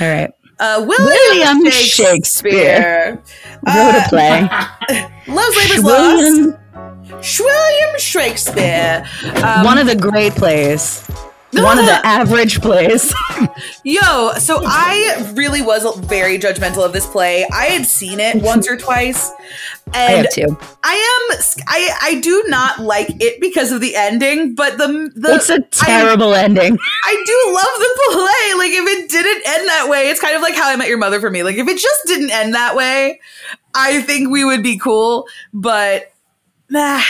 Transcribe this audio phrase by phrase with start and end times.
[0.00, 0.30] All right.
[0.58, 2.14] Uh, William, William Shakespeare.
[2.14, 3.22] Shakespeare.
[3.66, 4.48] Wrote a play.
[5.28, 6.56] Love's Labor's William,
[7.12, 7.40] Lost.
[7.40, 9.04] William Shakespeare.
[9.42, 11.06] Um, one of the great plays.
[11.62, 13.14] One of the average plays.
[13.84, 17.46] Yo, so I really was very judgmental of this play.
[17.52, 19.30] I had seen it once or twice,
[19.94, 20.58] I and have two.
[20.84, 25.34] I am I I do not like it because of the ending, but the the
[25.34, 26.78] It's a terrible ending.
[27.04, 28.58] I do love the play.
[28.58, 30.98] Like if it didn't end that way, it's kind of like how I met your
[30.98, 31.42] mother for me.
[31.42, 33.20] Like if it just didn't end that way,
[33.74, 36.12] I think we would be cool, but
[36.68, 37.00] nah,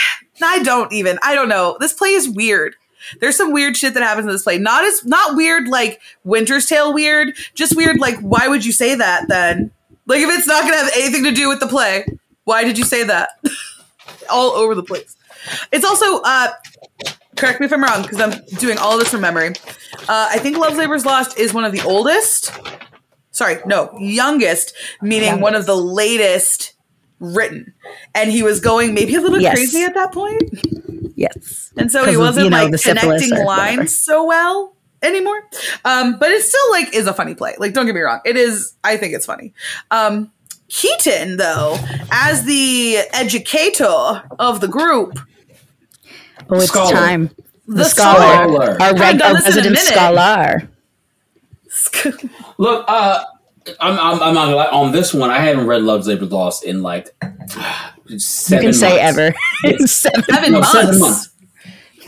[0.41, 1.17] I don't even.
[1.23, 1.77] I don't know.
[1.79, 2.75] This play is weird.
[3.19, 4.57] There's some weird shit that happens in this play.
[4.57, 8.95] Not as not weird like Winter's Tale weird, just weird like why would you say
[8.95, 9.71] that then?
[10.05, 12.05] Like if it's not going to have anything to do with the play,
[12.45, 13.29] why did you say that?
[14.29, 15.15] all over the place.
[15.71, 16.49] It's also uh
[17.35, 19.49] correct me if I'm wrong because I'm doing all of this from memory.
[20.09, 22.51] Uh, I think Love's Labor's Lost is one of the oldest.
[23.31, 26.73] Sorry, no, youngest, meaning one of the latest
[27.19, 27.73] written.
[28.15, 29.53] And he was going maybe a little Yes.
[29.55, 30.41] crazy at that point.
[31.17, 31.73] Yes.
[31.75, 35.41] And so he wasn't you know, like the connecting lines so well anymore.
[35.83, 37.55] Um, but it still like is a funny play.
[37.57, 38.21] Like, don't get me wrong.
[38.23, 39.53] It is, I think it's funny.
[39.91, 40.31] Um,
[40.69, 41.77] Keaton, though,
[42.11, 45.19] as the educator of the group,
[46.49, 46.91] Oh, it's Scholar.
[46.95, 47.29] time.
[47.67, 48.19] The, The scholar.
[48.21, 48.77] scholar.
[48.81, 50.69] Our, reg- our this in a resident scholar.
[52.57, 53.23] Look, uh,
[53.81, 54.67] I'm, I'm, I'm not gonna lie.
[54.67, 57.09] On this one, I haven't read Love's Labor's Lost in like
[58.09, 59.17] You can say months.
[59.19, 59.35] ever.
[59.87, 60.23] Seven.
[60.23, 60.71] seven No, months.
[60.71, 61.29] seven months.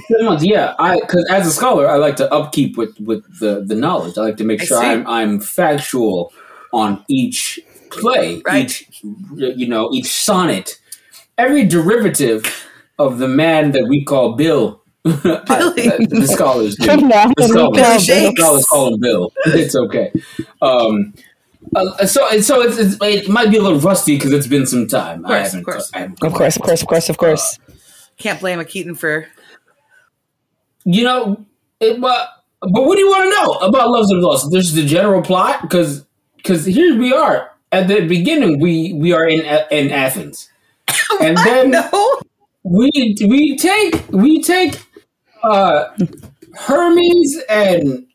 [0.10, 0.44] Seven months.
[0.46, 4.18] Yeah, I because as a scholar, I like to upkeep with with the the knowledge.
[4.18, 4.88] I like to make I sure see.
[4.88, 6.32] I'm I'm factual
[6.74, 7.60] on each
[7.92, 8.66] play, Right.
[8.66, 8.88] each
[9.36, 10.80] you know each sonnet,
[11.38, 12.44] every derivative
[12.98, 14.82] of the man that we call Bill.
[15.06, 16.06] I- Billy.
[16.06, 16.86] the scholars do.
[17.38, 19.32] The scholars, the scholars call him Bill.
[19.48, 20.12] It's okay.
[20.62, 21.14] Um,
[21.76, 24.88] uh, so so it's, it's, it might be a little rusty because it's been some
[24.88, 25.24] time.
[25.24, 25.92] course, I of course.
[25.94, 27.60] I Of course, of course, of course, of course.
[28.18, 29.28] Can't blame a Keaton for.
[30.86, 31.46] You know,
[31.80, 32.30] it, but
[32.62, 34.48] but what do you want to know about Loves and Lost?
[34.52, 36.06] There's the general plot because
[36.38, 38.60] because here we are at the beginning.
[38.60, 39.42] We we are in
[39.72, 40.50] in Athens,
[41.22, 42.20] and then No.
[42.64, 42.90] we
[43.28, 44.82] we take we take
[45.44, 45.86] uh
[46.56, 48.08] Hermes and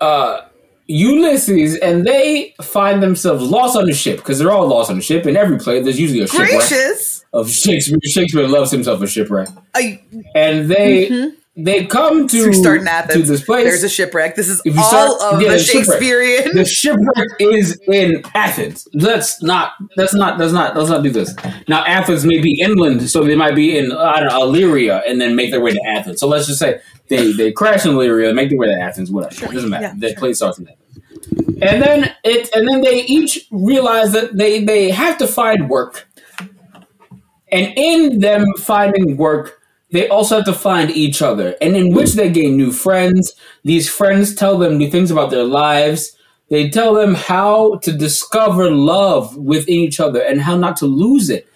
[0.00, 0.42] uh
[0.92, 5.02] Ulysses, and they find themselves lost on the ship because they're all lost on the
[5.02, 5.24] ship.
[5.24, 7.24] In every play, there's usually a shipwreck Gracious.
[7.32, 7.96] of Shakespeare.
[8.04, 10.02] Shakespeare loves himself a shipwreck, I,
[10.34, 11.62] and they mm-hmm.
[11.64, 13.24] they come to we start Athens.
[13.24, 13.64] to this place.
[13.64, 14.36] There's a shipwreck.
[14.36, 15.86] This is all start- of yeah, the there's shipwreck.
[15.86, 16.56] Shakespearean.
[16.56, 18.86] the shipwreck is in Athens.
[18.92, 19.72] Let's not.
[19.96, 20.38] Let's not.
[20.38, 20.76] Let's not.
[20.76, 21.34] Let's not do this.
[21.68, 25.18] Now, Athens may be inland, so they might be in I don't know, Illyria, and
[25.18, 26.20] then make their way to Athens.
[26.20, 29.10] So let's just say they they crash in Illyria, make their way to Athens.
[29.10, 29.46] Whatever.
[29.46, 29.84] It doesn't matter.
[29.84, 30.81] Yeah, the place starts in Athens.
[31.62, 36.08] And then it, and then they each realize that they they have to find work,
[37.50, 39.60] and in them finding work,
[39.90, 43.32] they also have to find each other, and in which they gain new friends.
[43.64, 46.16] These friends tell them new things about their lives.
[46.48, 51.30] They tell them how to discover love within each other and how not to lose
[51.30, 51.46] it.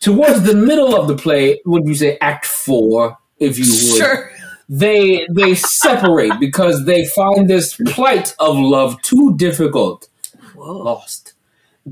[0.00, 3.98] Towards the middle of the play, would you say Act Four, if you would?
[4.02, 4.31] Sure.
[4.80, 10.08] They they separate because they find this plight of love too difficult.
[10.56, 11.34] Lost.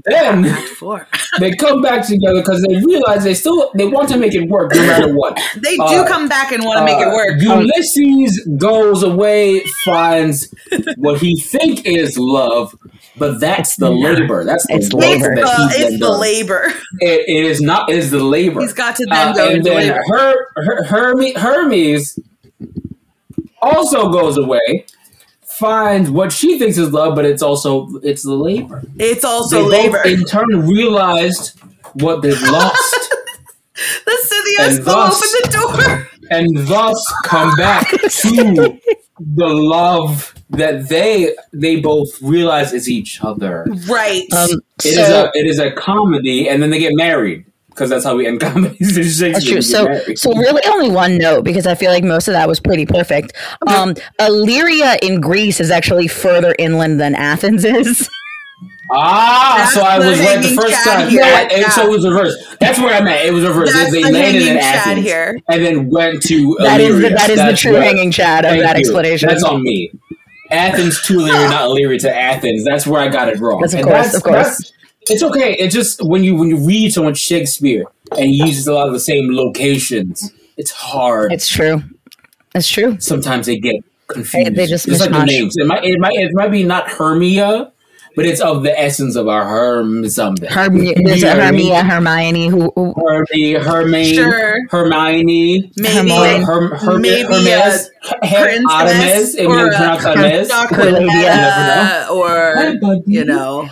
[0.04, 0.42] Then
[1.40, 4.72] they come back together because they realize they still they want to make it work
[4.72, 5.36] no matter what.
[5.56, 7.42] They do Uh, come back and want to make it Uh, work.
[7.42, 10.48] Ulysses goes away, finds
[10.96, 12.74] what he think is love,
[13.18, 14.44] but that's the labor.
[14.44, 15.34] That's the It's work labor.
[15.34, 16.62] that It's the, it's the labor.
[17.00, 17.90] It- it is not.
[17.90, 18.60] It is the labor.
[18.60, 20.02] He's got to then Uh, go and and then labor.
[20.08, 22.18] Her, her, Hermes, Hermes
[23.62, 24.86] also goes away,
[25.42, 28.82] finds what she thinks is love, but it's also it's the labor.
[28.98, 30.02] It's They also both labor.
[30.06, 31.58] in turn realized
[31.94, 33.10] what they've lost,
[34.04, 36.08] the Scythians and thus- open the door.
[36.30, 38.78] and thus come back to
[39.36, 43.66] the love that they they both realize is each other.
[43.88, 44.24] Right.
[44.32, 44.48] Um,
[44.84, 48.04] It is so, a it is a comedy, and then they get married because that's
[48.04, 48.96] how we end comedies.
[48.96, 49.62] in Shakespeare, That's true.
[49.62, 50.18] So, married.
[50.18, 53.32] so really, only one note because I feel like most of that was pretty perfect.
[53.66, 58.08] Um, Illyria in Greece is actually further inland than Athens is.
[58.92, 61.08] Ah, That's so I was right the first time.
[61.10, 61.20] here.
[61.22, 61.68] Yeah, and Yeah.
[61.68, 62.36] so it was reversed.
[62.58, 63.24] That's where I'm at.
[63.24, 63.72] It was reversed.
[63.72, 65.38] That's they the landed in hanging chad Athens here.
[65.48, 67.16] and then went to That is the, Illyria.
[67.16, 68.80] that is the true what- hanging chad of that you.
[68.80, 69.28] explanation.
[69.28, 69.92] That's on me.
[70.50, 72.64] Athens to Illyria, not Illyria to Athens.
[72.64, 73.60] That's where I got it wrong.
[73.60, 74.72] Yes, of And course, that's- of course.
[75.08, 75.54] That's- It's okay.
[75.58, 77.84] It's just when you when you read so much Shakespeare
[78.16, 81.32] and he uses a lot of the same locations, it's hard.
[81.32, 81.82] It's true.
[82.54, 82.96] It's true.
[83.00, 83.76] Sometimes they get
[84.08, 84.48] confused.
[84.48, 85.56] They- they just it's like the names.
[85.56, 87.70] It might, it might, it might be not Hermia,
[88.16, 90.48] but it's of the essence of our Herm something.
[90.50, 91.72] Herm- there's You a know what I mean?
[91.72, 94.66] Hermia, Hermione, who, who Hermie, Hermione, Sure.
[94.68, 96.44] Hermione, Maybe Hermione.
[96.44, 100.48] Herm, Herm, Maybe Hermes, a Her- princess Artemis, and or then Hermes.
[100.48, 100.74] Dr.
[100.74, 102.06] Hermia.
[102.10, 102.74] Or
[103.06, 103.68] you know.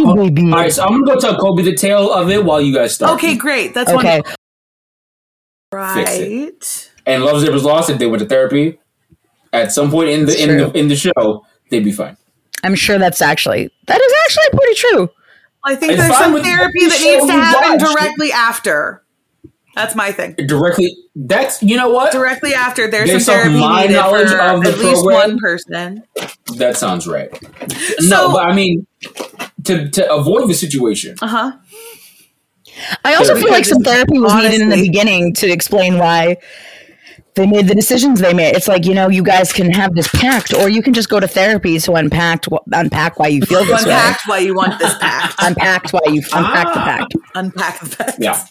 [0.00, 2.74] Oh, all right, so I'm gonna go tell Kobe the tale of it while you
[2.74, 3.14] guys start.
[3.14, 3.72] Okay, great.
[3.72, 4.20] That's Okay.
[4.20, 4.34] wonderful.
[5.94, 6.90] Fix Right.
[7.06, 7.90] And Love Zip was lost.
[7.90, 8.78] If they went to therapy
[9.52, 12.16] at some point in the in the in the show, they'd be fine.
[12.64, 15.10] I'm sure that's actually that is actually pretty true.
[15.64, 17.94] I think It's there's some therapy the that needs to happen watched.
[17.94, 19.02] directly after.
[19.76, 20.34] That's my thing.
[20.46, 20.96] Directly.
[21.14, 22.10] That's you know what.
[22.10, 25.38] Directly after, there's Based some therapy my needed knowledge for of the at least one
[25.38, 26.02] person.
[26.56, 27.28] That sounds right.
[27.98, 28.86] So- no, but I mean,
[29.64, 31.52] to to avoid the situation, Uh huh.
[33.04, 36.36] I also Because feel like some therapy was needed in the beginning to explain why
[37.36, 38.56] they made the decisions they made.
[38.56, 41.20] It's like you know, you guys can have this pact, or you can just go
[41.20, 43.92] to therapy to unpack unpack why you feel this way.
[43.92, 45.34] Unpacked why you want this pact.
[45.42, 46.84] unpack why you unpack the Ah.
[46.84, 47.14] pact.
[47.34, 48.16] Unpack the pact.
[48.18, 48.44] yeah,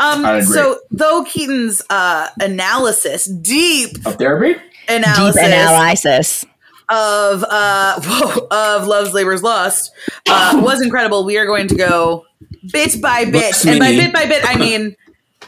[0.00, 0.52] Um, I agree.
[0.52, 4.60] so though Keaton's uh, analysis, deep of therapy.
[4.88, 6.44] analysis Deep analysis.
[6.88, 9.90] of uh, whoa, of Love's Labor's Lost
[10.28, 11.24] uh, was incredible.
[11.24, 12.24] We are going to go
[12.72, 14.96] bit by bit, Bless and by bit by bit, I mean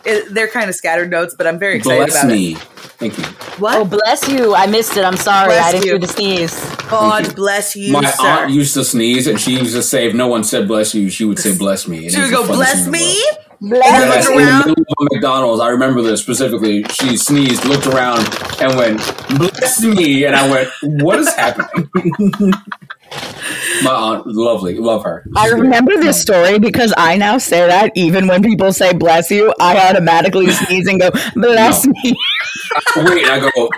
[0.07, 2.53] it, they're kind of scattered notes, but I'm very excited Bless about me.
[2.53, 2.59] it.
[2.99, 3.25] Thank you.
[3.59, 3.77] What?
[3.77, 4.55] Oh, bless you.
[4.55, 5.05] I missed it.
[5.05, 5.49] I'm sorry.
[5.49, 5.93] Bless I didn't you.
[5.93, 6.77] do the sneeze.
[6.89, 8.27] God bless you, My sir.
[8.27, 11.11] aunt used to sneeze, and she used to say, "If no one said bless you,
[11.11, 13.23] she would say bless me." And She would go, bless thing in the me.
[13.31, 13.43] world.
[13.61, 14.67] And then I looked in the around.
[14.67, 15.61] middle of McDonald's.
[15.63, 16.85] I remember this specifically.
[16.85, 18.21] She sneezed, looked around,
[18.61, 18.99] and went,
[19.39, 20.69] "Bless me!" And I went,
[21.03, 21.91] "What is happening?"
[23.83, 25.25] My aunt, lovely, love her.
[25.37, 29.53] I remember this story because I now say that even when people say bless you,
[29.61, 31.93] I automatically sneeze and go, bless No.
[32.03, 32.17] me.
[32.97, 33.71] Wait, I go,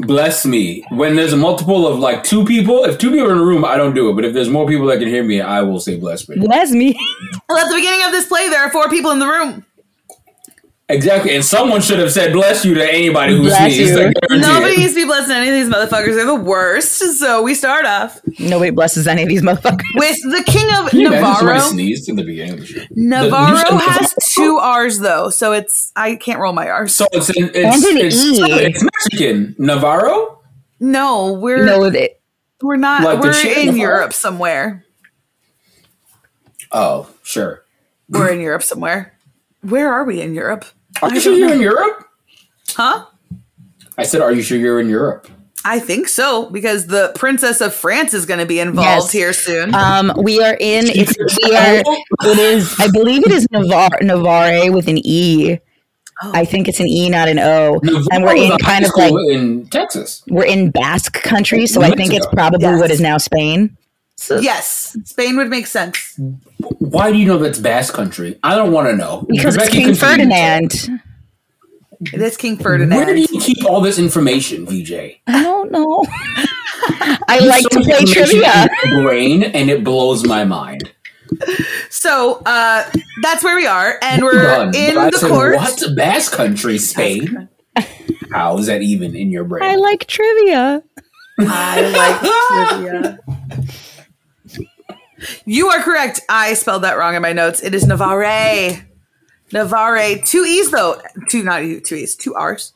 [0.00, 3.38] "Bless me." When there's a multiple of like two people, if two people are in
[3.38, 4.14] a room, I don't do it.
[4.14, 6.70] But if there's more people that can hear me, I will say, "Bless me." Bless
[6.70, 6.98] me.
[7.48, 9.64] Well, at the beginning of this play, there are four people in the room.
[10.92, 13.96] Exactly, and someone should have said "bless you" to anybody who Bless sneezed.
[13.96, 14.12] you.
[14.38, 16.14] Nobody needs to be blessed any of these motherfuckers.
[16.16, 16.98] They're the worst.
[17.18, 19.82] So we start off Nobody blesses any of these motherfuckers.
[19.94, 21.58] with the King of Can you Navarro.
[21.60, 22.80] sneezed in the beginning of the show.
[22.90, 26.94] Navarro The- has two R's though, so it's I can't roll my R's.
[26.94, 27.56] So it's in, it's,
[27.86, 28.40] And an it's, E.
[28.42, 29.54] it's Mexican.
[29.58, 30.40] Navarro?
[30.80, 32.20] No, we're No, it,
[32.62, 33.02] we're not.
[33.02, 33.76] Like we're in Navarro?
[33.80, 34.84] Europe somewhere.
[36.72, 37.62] Oh, sure.
[38.08, 39.12] We're in Europe somewhere.
[39.62, 40.64] Where are we in Europe?
[41.02, 42.04] Are you sure you're in Europe?
[42.70, 43.06] Huh?
[43.98, 45.28] I said, are you sure you're in Europe?
[45.64, 49.12] I think so because the Princess of France is going to be involved Yes.
[49.12, 49.74] here soon.
[49.74, 51.82] um, we are in, it's, we are,
[52.32, 55.58] it is, I believe it is Navarre, Navarre with an E.
[56.22, 57.80] I think it's an E, not an O.
[58.12, 60.22] and we're in kind of like, in Texas.
[60.28, 62.78] we're in Basque country, so I think it's probably Yes.
[62.80, 63.76] what is now Spain.
[64.16, 66.18] So, yes, Spain would make sense.
[66.78, 68.38] Why do you know that's Basque country?
[68.42, 69.24] I don't want to know.
[69.28, 69.94] because it's King.
[69.94, 70.72] Ferdinand.
[72.12, 72.96] It is King Ferdinand.
[72.96, 74.92] Where do you keep all this information, VJ?
[75.26, 76.04] I don't know.
[77.28, 78.68] I You like to play trivia.
[78.84, 80.92] in your brain, and it blows my mind.
[81.90, 82.90] So uh,
[83.22, 84.74] that's where we are, and we're Done.
[84.74, 85.56] in But the said, court.
[85.56, 87.48] What Basque country, Spain?
[88.32, 89.62] How is that even in your brain?
[89.62, 90.82] I like trivia.
[91.38, 91.80] I
[92.80, 93.18] like trivia.
[95.44, 96.20] You are correct.
[96.28, 97.62] I spelled that wrong in my notes.
[97.62, 98.86] It is Navarre.
[99.52, 100.16] Navarre.
[100.24, 101.00] Two E's though.
[101.28, 102.14] Two not two E's.
[102.16, 102.72] Two R's.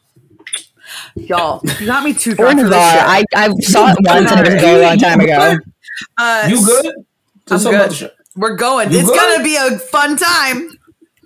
[1.17, 3.07] Y'all, you got me too Or drunk for this Navarre.
[3.09, 5.57] I, I saw it once and it was a very long time ago.
[6.19, 6.95] uh, you good?
[7.47, 8.11] Tell I'm us good.
[8.11, 8.41] the.
[8.41, 8.93] We're going.
[8.93, 9.17] You it's good?
[9.17, 10.71] gonna be a fun time.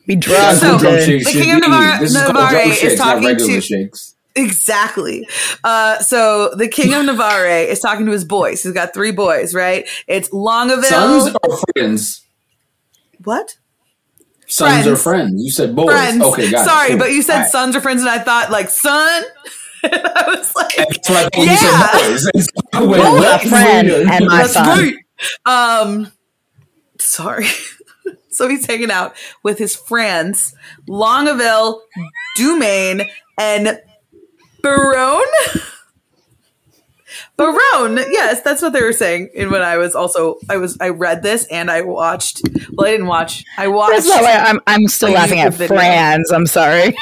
[0.06, 0.58] We drunk.
[0.58, 1.06] So- we Drum did.
[1.06, 3.60] shakes The King of be- Navarre- This is called Navarre drum is shakes, talking to-
[3.60, 4.14] shakes.
[4.38, 5.26] Exactly.
[5.64, 8.62] Uh, so the king of Navarre is talking to his boys.
[8.62, 9.86] He's got three boys, right?
[10.06, 10.84] It's Longaville.
[10.84, 12.24] Sons or friends?
[13.24, 13.56] what?
[14.46, 15.02] Sons or Friends.
[15.02, 15.42] friends?
[15.44, 15.90] You said boys.
[15.90, 16.22] Friends.
[16.22, 16.68] Okay, got it.
[16.70, 16.98] Sorry, Cool.
[16.98, 17.50] but you said right.
[17.50, 19.22] sons or friends, and I thought like son.
[19.82, 22.08] and I was like, That's what I Yeah.
[22.08, 23.44] you said boys.
[23.44, 24.94] A friend and my That's son.
[25.46, 25.82] right.
[25.84, 26.12] Um,
[26.98, 27.46] sorry.
[28.30, 30.54] so he's hanging out with his friends,
[30.88, 31.80] Longaville,
[32.38, 33.80] Dumaine, and
[34.62, 35.24] Barone.
[37.36, 39.30] Barone, yes, that's what they were saying.
[39.36, 42.42] And when I was also, I was, I read this and I watched.
[42.72, 43.44] Well, I didn't watch.
[43.56, 45.76] I watched That's not why I'm, I'm still laughing at YouTube video.
[45.76, 46.32] Franz.
[46.32, 46.96] I'm sorry.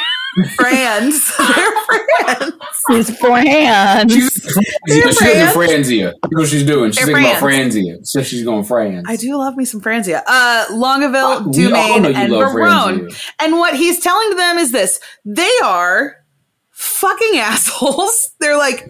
[0.56, 1.34] Friends.
[1.38, 2.52] They're friends.
[2.90, 4.12] His Franz.
[4.12, 4.86] She's Franzia.
[4.88, 5.46] She's Fran.
[5.46, 6.12] thinking Franzia.
[6.22, 6.90] That's what she's doing.
[6.92, 7.74] She's They're thinking about Frans.
[7.74, 8.06] Franzia.
[8.06, 9.06] So she's going Franz.
[9.08, 10.22] I do love me some Franzia.
[10.26, 13.08] Uh, Longaville, We all know Dumaine, and Barone.
[13.08, 13.32] Franzia.
[13.40, 16.16] And what he's telling them is this: they are
[16.76, 18.32] fucking assholes.
[18.38, 18.88] They're like,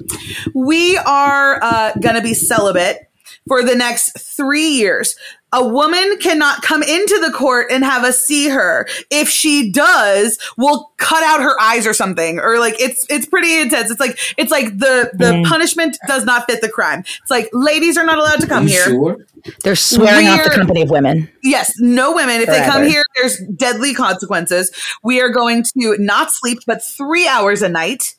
[0.55, 3.06] we are uh, gonna be celibate
[3.49, 5.17] for the next three years.
[5.53, 8.87] A woman cannot come into the court and have us see her.
[9.11, 12.41] If she does, we'll cut out her eyes or something.
[12.41, 13.91] Or like it's it's pretty intense.
[13.91, 15.45] It's like it's like the the Mm.
[15.47, 17.01] punishment does not fit the crime.
[17.23, 18.85] It's like ladies are not allowed to come here.
[18.85, 19.17] sure?
[19.63, 21.31] They're swearing off the company of women.
[21.45, 22.41] Yes, no women.
[22.41, 24.73] If they come here, there's deadly consequences.
[25.05, 28.17] We are going to not sleep but three hours a night.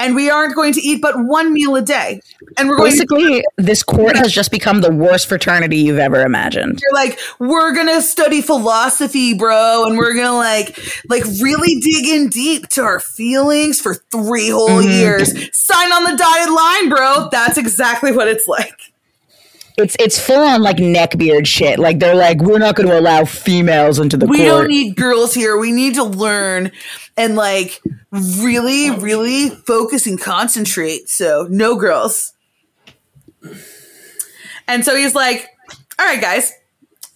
[0.00, 2.20] And we aren't going to eat but one meal a day.
[2.58, 6.22] And we're going to Basically, this court has just become the worst fraternity you've ever
[6.22, 6.80] imagined.
[6.82, 12.28] you're like, we're gonna study philosophy, bro, and we're gonna like like really dig in
[12.28, 14.90] deep to our feelings for three whole Mm-hmm.
[14.90, 15.56] years.
[15.56, 17.28] Sign on the dotted line, bro.
[17.30, 18.92] That's exactly what it's like.
[19.76, 21.78] It's it's full on like neckbeard shit.
[21.80, 24.48] Like they're like, we're not going to allow females into the We court.
[24.48, 25.58] don't need girls here.
[25.58, 26.70] We need to learn
[27.16, 31.08] and like really, really focus and concentrate.
[31.08, 32.34] So no girls.
[34.68, 35.48] And so he's like,
[35.98, 36.52] all right, guys.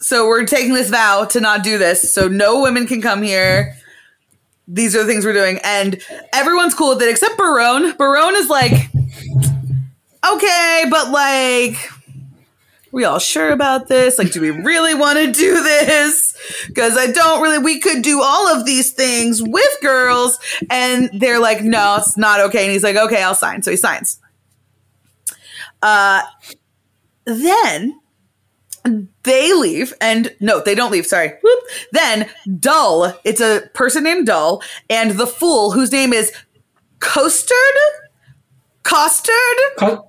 [0.01, 2.13] So we're taking this vow to not do this.
[2.13, 3.77] So no women can come here.
[4.67, 5.61] These are the things we're doing.
[5.65, 7.97] And everyone's cool with it except Barone.
[7.97, 8.73] Barone is like,
[10.33, 11.77] okay, but like,
[12.99, 14.19] we all sure about this?
[14.19, 16.37] Like, do we really want to do this?
[16.67, 20.39] Because I don't really, we could do all of these things with girls.
[20.69, 22.65] And they're like, no, it's not okay.
[22.65, 23.63] And he's like, okay, I'll sign.
[23.63, 24.19] So he signs.
[25.81, 26.23] Uh,
[27.25, 28.01] then
[29.23, 31.07] they leave and no, they don't leave.
[31.07, 31.35] Sorry.
[31.41, 31.65] Whoop.
[31.93, 32.29] Then
[32.59, 36.33] Dull, it's a person named Dull and the fool whose name is
[36.99, 37.55] Costard.
[38.83, 39.35] Costard?
[39.79, 40.08] Co-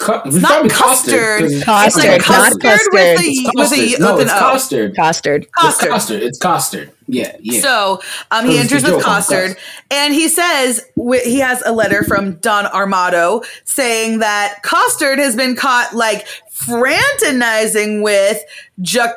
[0.00, 1.14] co- it's not custard.
[1.20, 1.42] Custard.
[1.52, 2.88] It's Custard, like custard, custard.
[2.92, 3.78] with a It's with custard.
[3.78, 4.40] a no, with it's an O.
[4.40, 4.96] custard.
[4.96, 5.42] Costard.
[5.44, 5.88] It's Custard.
[5.90, 6.22] custard.
[6.22, 6.90] It's custard.
[7.06, 7.60] Yeah, yeah.
[7.60, 9.62] So um, he enters with joke on Costard, custard.
[9.90, 15.36] and he says wi- he has a letter from Don Armado saying that custard has
[15.36, 18.40] been caught like fraternizing with
[18.80, 19.14] Jac.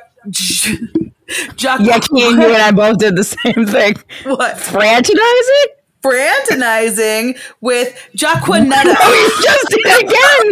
[1.55, 3.95] Jac- Yeah, Keen, you and I both did the same thing.
[4.25, 4.57] what?
[4.59, 5.72] Fraternizing?
[6.03, 8.95] Fraternizing with Jaquenetta.
[8.99, 10.51] Oh, you just did it again.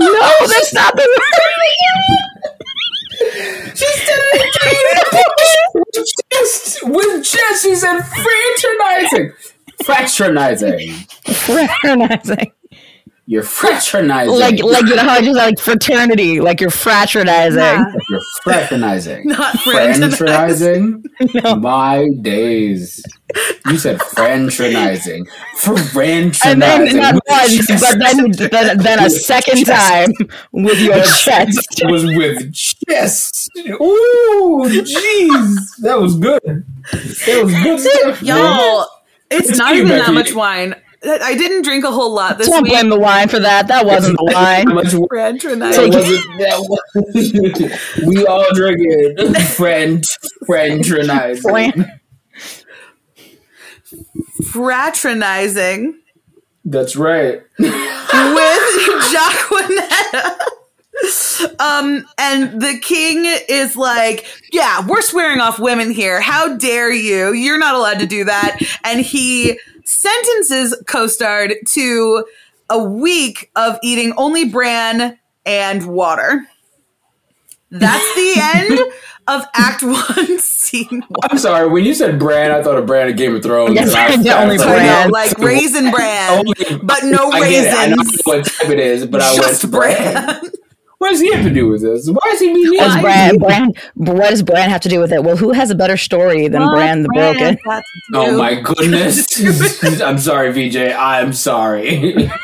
[0.00, 1.08] No, oh, that's not the
[3.74, 5.24] Just did it again.
[6.32, 9.32] Just with Jesse's and fraternizing.
[9.84, 10.92] Fraternizing.
[11.24, 12.52] Fraternizing.
[13.30, 14.34] You're fraternizing.
[14.34, 17.60] Like, like you know how I just like fraternity, like you're fraternizing.
[17.60, 17.84] Yeah.
[18.10, 19.24] You're fraternizing.
[19.28, 21.04] Not fraternizing.
[21.30, 21.60] Fraternizing?
[21.60, 23.04] My days.
[23.68, 25.26] You said fraternizing.
[25.58, 26.44] Fraternizing.
[26.44, 29.70] And then not With once, but then, then then a second chest.
[29.70, 31.82] time with your chest.
[31.82, 33.48] It was with chest.
[33.58, 35.56] Ooh, jeez.
[35.82, 36.66] That was good.
[36.90, 38.22] That was good stuff.
[38.22, 38.88] Y'all,
[39.30, 40.74] it's It's not even that much wine.
[41.02, 42.72] I I didn't drink a whole lot this Don't week.
[42.72, 43.68] blame the wine for that.
[43.68, 44.66] That wasn't the wine.
[44.68, 45.90] How much Fraternizing.
[45.90, 47.70] That wasn't, that
[48.04, 50.04] was, we all drinking friend
[50.46, 51.42] fraternizing.
[51.42, 52.00] Fran-
[54.46, 55.94] Fraternizing.
[56.64, 57.42] That's right.
[57.58, 57.68] with
[59.10, 60.38] Jaquenetta.
[61.58, 66.20] Um, and the king is like, Yeah, we're swearing off women here.
[66.20, 67.32] How dare you?
[67.32, 68.58] You're not allowed to do that.
[68.84, 72.24] And he sentences Costard to
[72.68, 76.46] a week of eating only bran and water.
[77.70, 78.80] That's the end
[79.28, 81.28] of Act One, Scene One.
[81.30, 81.68] I'm sorry.
[81.68, 83.74] When you said Bran, I thought of Bran of Game of Thrones.
[83.74, 85.10] Yes, and I- the only was I Bran.
[85.10, 87.74] like raisin bran, Only- but no I get it.
[87.74, 88.22] I know raisins.
[88.24, 90.40] what type it is, but I went Just bran.
[91.00, 92.06] What does he have to do with this?
[92.10, 93.00] Why is he being Does Why?
[93.00, 95.24] Bran, Bran, what does Bran have to do with it?
[95.24, 97.82] Well, who has a better story than What Bran the brand Broken?
[98.12, 99.26] Oh my goodness!
[100.02, 100.76] I'm sorry, VJ.
[100.94, 102.14] I'm sorry.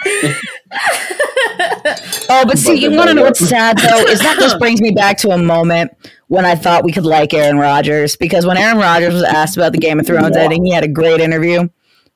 [2.28, 4.80] Oh, but see, But you want to know what's sad though is that just brings
[4.80, 5.92] me back to a moment
[6.26, 9.72] when I thought we could like Aaron Rodgers because when Aaron Rodgers was asked about
[9.72, 10.42] the Game of Thrones Wow.
[10.42, 11.68] ending, he had a great interview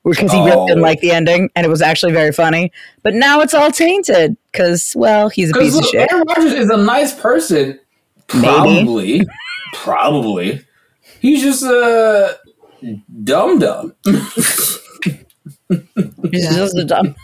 [0.05, 0.67] because he really Oh.
[0.67, 2.73] didn't like the ending and it was actually very funny.
[3.03, 6.11] But now it's all tainted because well, he's a piece of shit.
[6.11, 7.79] Aaron Rodgers is a nice person.
[8.29, 9.27] Probably,
[9.75, 10.65] probably.
[11.21, 12.39] He's just a
[13.25, 13.95] dumb dumb.
[16.31, 17.15] He's just a dumb.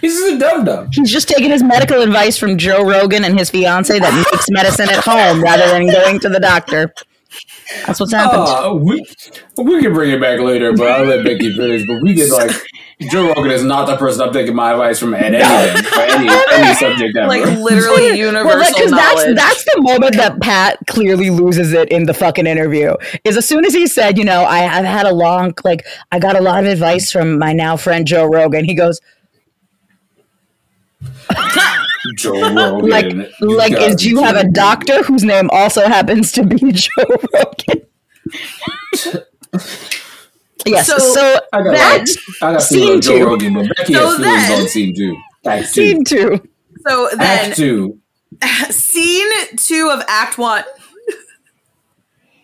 [0.00, 0.88] He's just a dumb dumb.
[0.92, 4.88] He's just taking his medical advice from Joe Rogan and his fiance that makes medicine
[4.88, 6.92] at home rather than going to the doctor.
[7.86, 8.42] That's what's happened.
[8.42, 9.04] Uh, we
[9.58, 11.86] we can bring it back later, but I'll let Becky finish.
[11.86, 12.50] But we get like
[13.10, 16.74] Joe Rogan is not the person I'm taking my advice from at anything any any
[16.74, 17.28] subject ever.
[17.28, 19.36] Like literally universal Well, because knowledge.
[19.36, 22.94] that's that's the moment that Pat clearly loses it in the fucking interview.
[23.24, 26.18] Is as soon as he said, you know, I, I've had a long like I
[26.18, 28.64] got a lot of advice from my now friend Joe Rogan.
[28.64, 29.00] He goes
[32.16, 32.88] Joe Rogan.
[32.90, 33.06] like
[33.40, 34.52] like gotta is be you have a kidding me.
[34.54, 36.90] doctor whose name also happens to be Joe
[37.32, 37.86] Rogan.
[40.66, 40.86] yes.
[40.86, 43.26] So- So, I got that's like, I got scene scene Joe two.
[43.26, 45.16] Rogan, but Becky So has feelings then- on scene two.
[45.46, 46.04] Act two.
[46.04, 46.48] two.
[46.86, 47.98] so then Act two.
[48.70, 50.64] scene two of act one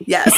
[0.07, 0.33] yes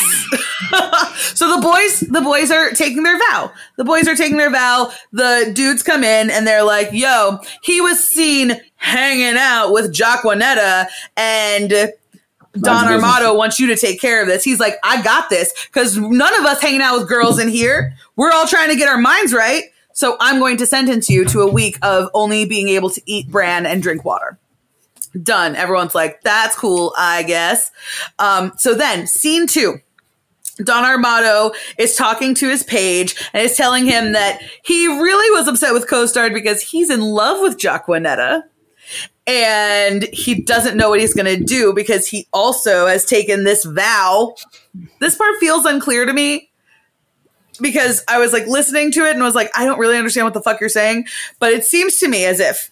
[1.35, 4.90] so the boys the boys are taking their vow the boys are taking their vow
[5.12, 10.88] the dudes come in and they're like yo he was seen hanging out with Jaquenetta
[11.16, 11.92] and
[12.61, 12.85] Don.
[12.85, 14.45] Armado wants you to take care of this.
[14.45, 17.95] He's like, I got this because none of us hanging out with girls in here.
[18.16, 19.64] We're all trying to get our minds right.
[19.95, 23.31] So I'm going to sentence you to a week of only being able to eat
[23.31, 24.38] bran and drink water
[25.21, 25.57] done.
[25.57, 27.71] Everyone's like, that's cool, I guess.
[28.19, 29.78] Um, so then, scene two.
[30.59, 35.49] Don Armado is talking to his page and is telling him that he really was
[35.49, 38.42] upset with Costard because he's in love with Jaquenetta.
[39.26, 43.64] And he doesn't know what he's going to do because he also has taken this
[43.64, 44.35] vow.
[44.99, 46.50] This part feels unclear to me
[47.61, 50.35] because I was like listening to it and was like, I don't really understand what
[50.35, 51.07] the fuck you're saying.
[51.38, 52.69] But it seems to me as if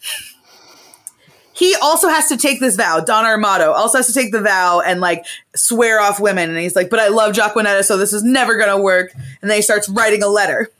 [1.60, 3.00] he also has to take this vow.
[3.00, 6.48] Don Armado also has to take the vow and like swear off women.
[6.48, 9.12] And he's like, but I love Jaquenetta, so this is never going to work.
[9.42, 10.70] And then he starts writing a letter.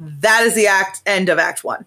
[0.00, 1.86] That is the act end of Act One.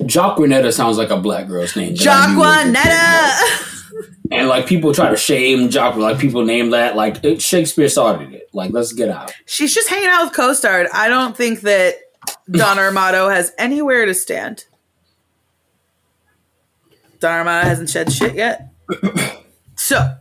[0.00, 1.94] Jaquenetta sounds like a black girl's name.
[1.94, 3.74] that I knew was a Jaquenetta.
[4.30, 8.34] And like people try to shame Jock, like people name that like it, Shakespeare started
[8.34, 8.50] it.
[8.52, 9.32] Like let's get out.
[9.46, 10.86] She's just hanging out with Costard.
[10.92, 11.94] I don't think that
[12.50, 14.66] Don Armado has anywhere to stand.
[17.20, 18.68] Don Armado hasn't shed shit yet.
[19.76, 20.16] So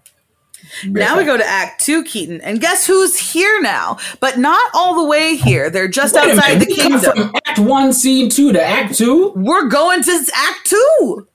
[0.86, 3.98] now we go to Act Two, Keaton, and guess who's here now?
[4.20, 5.70] But not all the way here.
[5.70, 7.02] They're just Wait outside the we kingdom.
[7.16, 9.32] From act one, scene two to act two.
[9.36, 11.28] We're going to Act Two.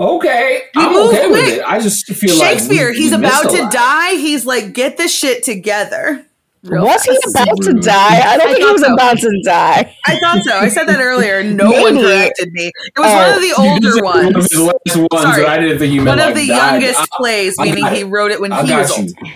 [0.00, 1.62] Okay, I'm moved okay with it.
[1.64, 4.12] I just feel like Shakespeare, we- he's we about to die.
[4.14, 6.24] He's like, get this shit together.
[6.64, 8.20] Real Was he about to die?
[8.32, 8.92] I don't I think he was so.
[8.92, 9.94] about to die.
[10.06, 10.58] I thought so.
[10.58, 11.42] I said that earlier.
[11.44, 12.06] No one Maybe.
[12.06, 12.66] corrected me.
[12.66, 13.70] It was Oh, one of the oh.
[13.70, 14.50] older just said One of ones.
[14.52, 15.44] his last ones, Sorry.
[15.46, 16.82] I didn't think you meant One of like the died.
[16.82, 19.04] youngest I- plays, I meaning got he wrote it when I he got was you.
[19.04, 19.30] old.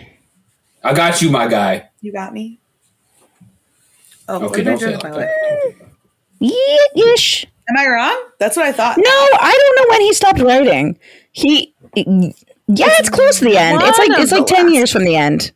[0.82, 1.88] I got you, my guy.
[2.00, 2.58] You got me.
[4.28, 5.88] Oh, Okay, what did I don't do say it my like life?
[6.40, 7.46] Yeah, ish.
[7.68, 8.20] Am I wrong?
[8.40, 8.96] That's what I thought.
[8.98, 10.98] No, I don't know when he stopped writing.
[11.30, 13.80] He, yeah, it's close to the end.
[13.82, 14.74] It's like it's like ten last.
[14.74, 15.52] years from the end.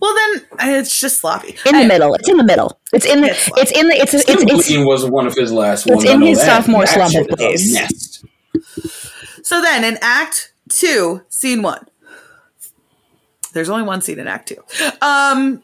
[0.00, 0.46] Well, then
[0.78, 1.48] it's just sloppy.
[1.50, 2.14] In the Anyway, middle.
[2.14, 2.78] It's in the middle.
[2.92, 3.28] It's in the.
[3.30, 3.94] It's It's in the.
[3.96, 4.44] It's it's it's.
[4.44, 6.04] Timberlake was one of his last it's ones.
[6.04, 6.46] in his that.
[6.46, 7.74] sophomore That slumber shit is a phase.
[7.74, 8.24] mess.
[9.42, 11.86] So then in Act Two, Scene One.
[13.52, 14.62] There's only one scene in Act Two.
[15.02, 15.62] Um,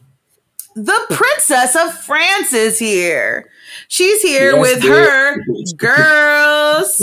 [0.75, 3.49] the Princess of France is here.
[3.87, 5.37] She's here Yes, with her
[5.77, 6.97] girls.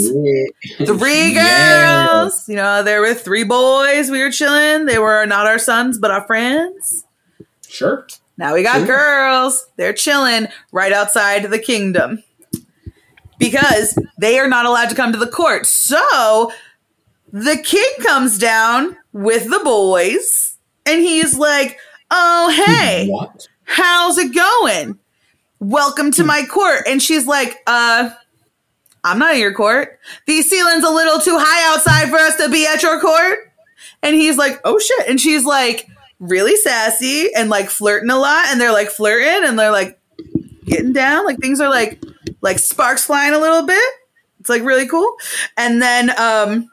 [0.87, 2.49] Three girls.
[2.49, 4.11] You know, there were three boys.
[4.11, 4.87] We were chilling.
[4.87, 7.05] They were not our sons, but our friends.
[7.67, 8.07] Sure.
[8.37, 8.87] Now we got Sure.
[8.87, 9.67] girls.
[9.77, 12.23] They're chilling right outside the kingdom
[13.39, 15.67] because they are not allowed to come to the court.
[15.67, 16.53] So
[17.33, 21.79] the king comes down with the boys and he's like,
[22.11, 23.48] Oh, hey, What?
[23.69, 24.99] How's it going?
[25.61, 26.83] Welcome to my court.
[26.89, 28.11] And she's like, Uh,
[29.05, 29.99] I'm not in your court.
[30.27, 33.53] The ceiling's a little too high outside for us to be at your court.
[34.03, 35.09] And he's like, oh shit.
[35.09, 35.89] And she's like,
[36.21, 38.47] really sassy and like flirting a lot.
[38.49, 39.99] And they're like flirting and they're like
[40.65, 41.25] getting down.
[41.25, 42.03] Like things are like,
[42.41, 43.95] like sparks flying a little bit.
[44.41, 45.15] It's like really cool.
[45.57, 46.69] And then, um,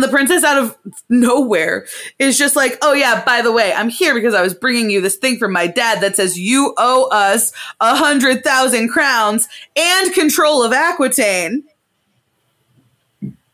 [0.00, 0.76] the princess out of
[1.08, 1.86] nowhere
[2.18, 5.00] is just like, oh yeah, by the way, I'm here because I was bringing you
[5.00, 10.12] this thing from my dad that says you owe us a hundred thousand crowns and
[10.12, 11.64] control of Aquitaine.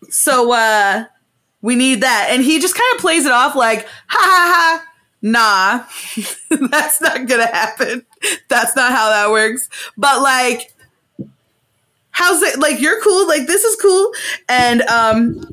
[0.09, 1.04] So, uh,
[1.62, 2.28] we need that.
[2.30, 4.85] And he just kind of plays it off like, ha ha ha,
[5.20, 5.85] nah,
[6.70, 8.06] that's not gonna happen.
[8.48, 9.68] That's not how that works.
[9.96, 10.72] But like,
[12.16, 12.59] how's it?
[12.59, 13.26] Like, you're cool.
[13.26, 14.12] Like, this is cool.
[14.48, 15.44] And, um,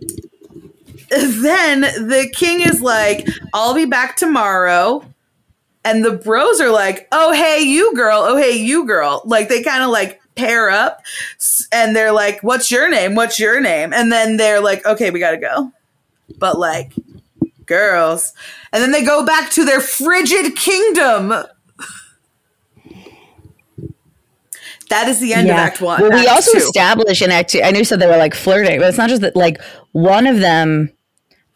[1.42, 5.06] then the king is like, I'll be back tomorrow.
[5.86, 8.22] And the bros are like, oh, hey, you girl.
[8.24, 9.22] Oh, hey, you girl.
[9.26, 11.04] Like, they kind of like pair up
[11.72, 13.16] and they're like, what's your name?
[13.16, 13.94] What's your name?
[13.94, 15.72] And then they're like, okay, we got to go.
[16.40, 16.94] But like,
[17.66, 18.34] girls.
[18.72, 21.34] And then they go back to their frigid kingdom.
[24.90, 26.02] That is the end of Act One.
[26.02, 26.58] Well, we Act also two.
[26.60, 27.62] established in Act Two.
[27.62, 29.36] I knew you said they were like flirting, but it's not just that.
[29.36, 29.60] Like
[29.94, 30.92] one of them,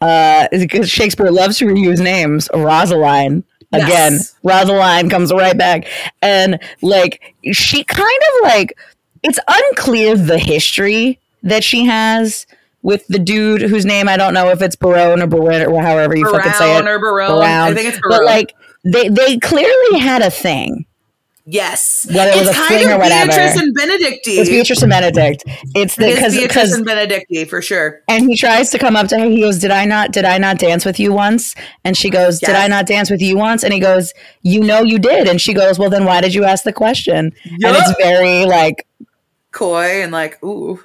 [0.02, 2.50] uh, because Shakespeare loves to reuse names.
[2.54, 4.14] Rosaline again.
[4.14, 4.36] Yes.
[4.44, 5.88] Rosaline comes right back,
[6.22, 8.78] and like she kind of like
[9.24, 12.46] it's unclear the history that she has
[12.82, 16.16] with the dude whose name I don't know if it's Barone or Barone or however
[16.16, 16.84] you fucking say it.
[16.84, 17.42] Barone or Barone.
[17.44, 20.86] I think it's But like they they clearly had a thing.
[21.48, 23.32] Yes, Whether it was it's a kind fling of or whatever.
[23.32, 24.40] Beatrice and Benedictine.
[24.42, 25.44] It's Beatrice and Benedict.
[25.74, 28.02] It's the It because Beatrice and Benedictine for sure.
[28.08, 29.26] and he tries to come up to her.
[29.26, 30.12] He goes, "Did I not?
[30.12, 33.22] Did I not dance with you once?" And she goes, "Did I not dance with
[33.22, 36.22] you once?" And he goes, "You know you did." And she goes, "Well, then why
[36.22, 38.86] did you ask the question?" And it's very like
[39.52, 40.84] Coy and like, ooh,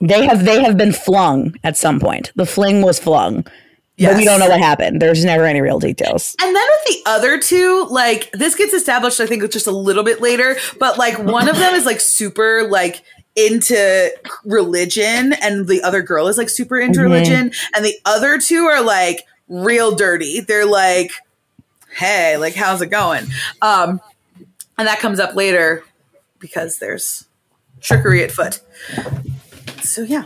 [0.00, 2.32] they have they have been flung at some point.
[2.34, 3.46] The fling was flung,
[3.98, 5.00] but we don't know what happened.
[5.00, 6.36] There's never any real details.
[6.40, 10.04] And then with the other two, like this gets established, I think, just a little
[10.04, 10.56] bit later.
[10.78, 13.02] But like one of them is like super like
[13.34, 14.10] into
[14.44, 18.82] religion, and the other girl is like super into religion, and the other two are
[18.82, 20.40] like real dirty.
[20.40, 21.10] They're like,
[21.94, 23.26] hey, like how's it going?
[23.62, 24.00] Um,
[24.78, 25.84] and that comes up later
[26.38, 27.26] because there's
[27.80, 28.60] trickery at foot.
[29.82, 30.24] So yeah.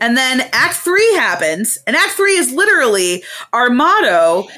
[0.00, 4.48] And then Act Three happens, and Act Three is literally Armado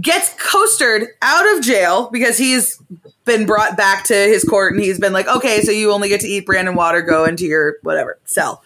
[0.00, 2.80] gets Costard out of jail because he's
[3.24, 6.20] been brought back to his court, and he's been like, "Okay, so you only get
[6.22, 7.02] to eat brand and water.
[7.02, 8.62] Go into your whatever cell."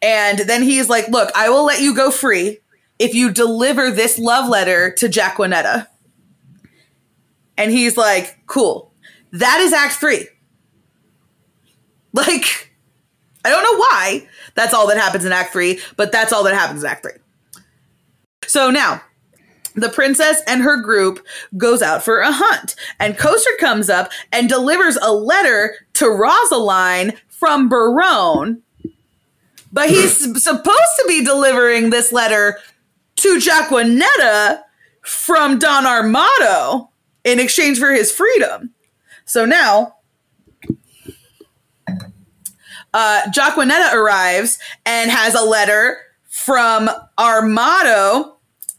[0.00, 2.60] And then he's like, "Look, I will let you go free
[2.98, 5.88] if you deliver this love letter to Jaquenetta."
[7.56, 8.92] And he's like, "Cool."
[9.32, 10.28] That is Act Three.
[12.12, 12.70] Like,
[13.44, 16.54] I don't know why that's all that happens in Act Three, but that's all that
[16.54, 17.20] happens in Act Three.
[18.46, 19.02] So now,
[19.74, 21.24] the princess and her group
[21.56, 27.16] goes out for a hunt, and Costard comes up and delivers a letter to Rosaline
[27.28, 28.62] from Barone.
[29.72, 32.58] But he's supposed to be delivering this letter
[33.16, 34.62] to Jaquenetta
[35.02, 36.90] from Don Armado
[37.24, 38.70] in exchange for his freedom.
[39.24, 39.96] So now
[42.94, 48.36] uh, Jaquenetta arrives and has a letter from Armado,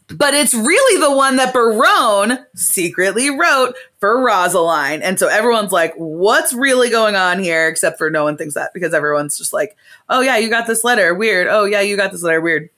[0.08, 5.02] but it's really the one that Barone secretly wrote for Rosaline.
[5.02, 7.68] And so everyone's like, what's really going on here?
[7.68, 9.76] Except for no one thinks that because everyone's just like,
[10.08, 11.14] oh, yeah, you got this letter.
[11.14, 11.46] Weird.
[11.48, 12.40] Oh, yeah, you got this letter.
[12.40, 12.70] Weird.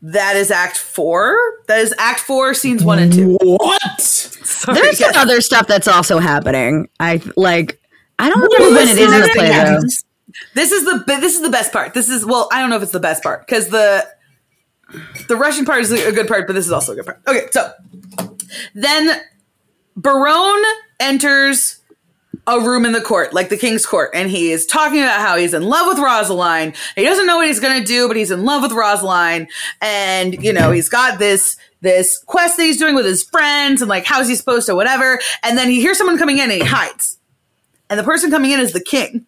[0.00, 1.36] That is Act Four.
[1.66, 3.36] That is Act Four, scenes one and two.
[3.42, 4.00] What?
[4.00, 5.12] Sorry, There's yes.
[5.12, 6.88] some other stuff that's also happening.
[7.00, 7.80] I like.
[8.18, 9.80] I don't remember when it is in the play though.
[10.54, 11.94] This is the this is the best part.
[11.94, 14.06] This is well, I don't know if it's the best part because the
[15.28, 17.20] the Russian part is a good part, but this is also a good part.
[17.26, 17.72] Okay, so
[18.74, 19.20] then
[19.96, 20.62] Barone
[21.00, 21.80] enters
[22.46, 25.36] a room in the court, like the king's court, and he is talking about how
[25.36, 26.74] he's in love with Rosaline.
[26.96, 29.48] He doesn't know what he's gonna do, but he's in love with Rosaline,
[29.82, 33.88] and you know he's got this this quest that he's doing with his friends, and
[33.88, 35.20] like how's he supposed to whatever.
[35.42, 37.17] And then he hears someone coming in, and he hides,
[37.90, 39.26] and the person coming in is the king.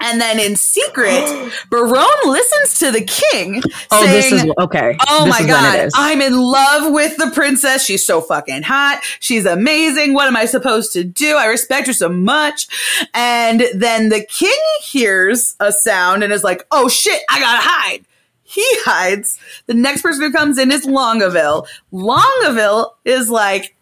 [0.00, 1.24] And then in secret,
[1.70, 4.96] Barone listens to the king Oh, this saying, oh is okay.
[5.08, 5.90] Oh This my is when it god.
[5.94, 7.84] I'm in love with the princess.
[7.84, 9.00] She's so fucking hot.
[9.20, 10.12] She's amazing.
[10.12, 11.36] What am I supposed to do?
[11.36, 12.66] I respect her so much.
[13.14, 14.50] And then the king
[14.82, 18.04] hears a sound and is like, "Oh shit, I gotta hide."
[18.42, 19.38] He hides.
[19.66, 21.66] The next person who comes in is Longaville.
[21.92, 23.74] Longaville is like,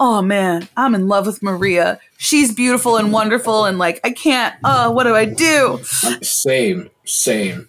[0.00, 2.00] "Oh man, I'm in love with Maria.
[2.16, 4.54] She's beautiful and wonderful and like I can't.
[4.64, 5.78] Oh, what do I do?"
[6.22, 7.68] Same, same.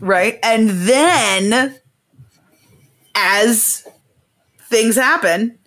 [0.00, 0.38] right?
[0.42, 1.76] And then,
[3.14, 3.86] as
[4.68, 5.58] things happen,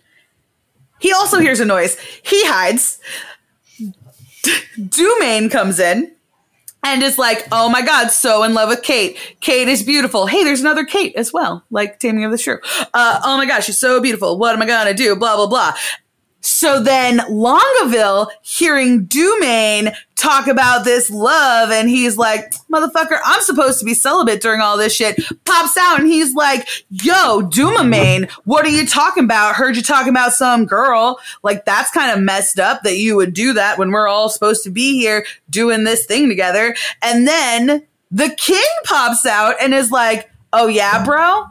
[0.98, 1.98] he also hears a noise.
[2.22, 2.98] He hides.
[4.78, 6.14] Dumaine comes in
[6.82, 9.16] and is like, "Oh my god, so in love with Kate.
[9.40, 10.26] Kate is beautiful.
[10.26, 12.58] Hey, there's another Kate as well, like Taming of the Shrew.
[12.94, 14.38] Uh, oh my gosh, she's so beautiful.
[14.38, 15.16] What am I gonna do?
[15.16, 15.74] Blah blah blah."
[16.40, 23.78] So then Longaville hearing Dumaine talk about this love, and he's like, motherfucker, I'm supposed
[23.80, 28.64] to be celibate during all this shit, pops out and he's like, yo, Dumaine, what
[28.64, 29.56] are you talking about?
[29.56, 31.18] Heard you talking about some girl.
[31.42, 34.64] Like, that's kind of messed up that you would do that when we're all supposed
[34.64, 36.74] to be here doing this thing together.
[37.02, 41.44] And then the king pops out and is like, oh yeah, bro?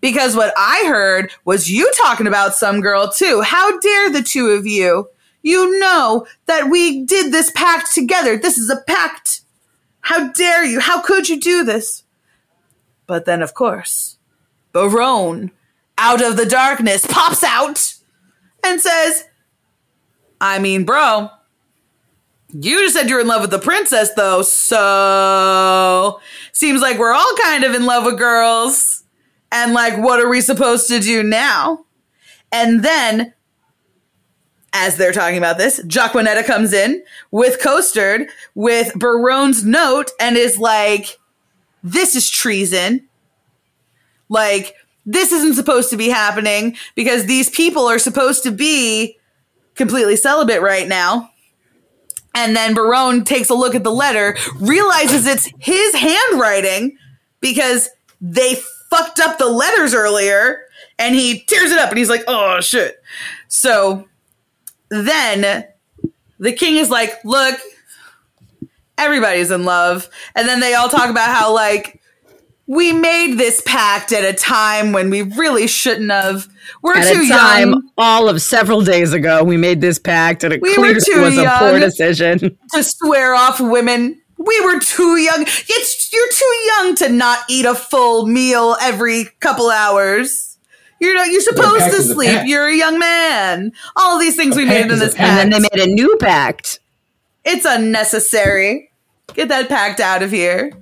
[0.00, 3.42] Because what I heard was you talking about some girl too.
[3.42, 5.08] How dare the two of you?
[5.42, 8.36] You know that we did this pact together.
[8.36, 9.40] This is a pact.
[10.00, 10.80] How dare you?
[10.80, 12.04] How could you do this?
[13.06, 14.18] But then, of course,
[14.72, 15.50] Barone,
[15.96, 17.94] out of the darkness, pops out
[18.64, 19.24] and says,
[20.40, 21.30] I mean, bro,
[22.50, 26.20] you just said you're in love with the princess, though, so
[26.52, 28.97] seems like we're all kind of in love with girls.
[29.50, 31.84] And like, what are we supposed to do now?
[32.52, 33.32] And then,
[34.72, 40.58] as they're talking about this, Jaquenetta comes in with Costard with Barone's note and is
[40.58, 41.18] like,
[41.82, 43.08] this is treason.
[44.28, 44.74] Like,
[45.06, 49.16] this isn't supposed to be happening because these people are supposed to be
[49.74, 51.30] completely celibate right now.
[52.34, 56.98] And then Barone takes a look at the letter, realizes it's his handwriting
[57.40, 57.88] because
[58.20, 58.58] they
[58.90, 60.62] fucked up the letters earlier,
[60.98, 63.02] and he tears it up and he's like, oh shit.
[63.48, 64.08] So
[64.90, 65.64] then
[66.38, 67.58] the king is like, look,
[68.96, 70.08] everybody's in love.
[70.34, 72.00] And then they all talk about how, like,
[72.66, 76.48] we made this pact at a time when we really shouldn't have.
[76.82, 80.44] We're At too a time, young all of several days ago, we made this pact,
[80.44, 82.58] and it We clearly was a poor decision.
[82.74, 84.20] to swear off women.
[84.38, 85.42] We were too young.
[85.42, 90.56] It's you're too young to not eat a full meal every couple hours.
[91.00, 91.28] You're not.
[91.28, 92.40] You're supposed to is a sleep.
[92.44, 93.72] You're a young man.
[93.96, 95.16] All these things A we made in this pact.
[95.16, 95.44] pact.
[95.44, 96.80] And then they made a new pact.
[97.44, 98.90] it's unnecessary.
[99.34, 100.72] Get that pact out of here.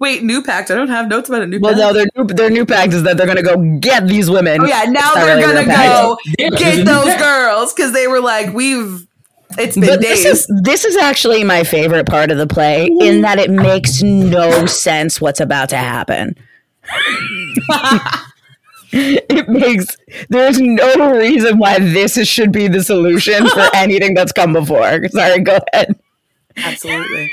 [0.00, 0.70] Wait, new pact.
[0.70, 1.62] I don't have notes about a new pact.
[1.62, 1.80] Well, pact.
[1.80, 4.60] no, their new, their new pact is that they're going to go get these women.
[4.62, 8.52] Oh yeah, now they're really gonna go Yeah, get those girls because they were like,
[8.52, 9.06] we've.
[9.58, 10.24] It's been But days.
[10.24, 14.02] this is this is actually my favorite part of the play in that it makes
[14.02, 16.36] no sense what's about to happen.
[18.92, 19.96] it makes
[20.28, 25.06] there's no reason why this is, should be the solution for anything that's come before.
[25.08, 25.98] Sorry, go ahead.
[26.56, 27.30] Absolutely.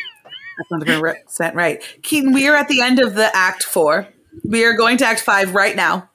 [0.69, 1.81] That's 100% right.
[2.03, 4.07] Keaton, we are at the end of the act four.
[4.43, 6.09] We are going to act five right now.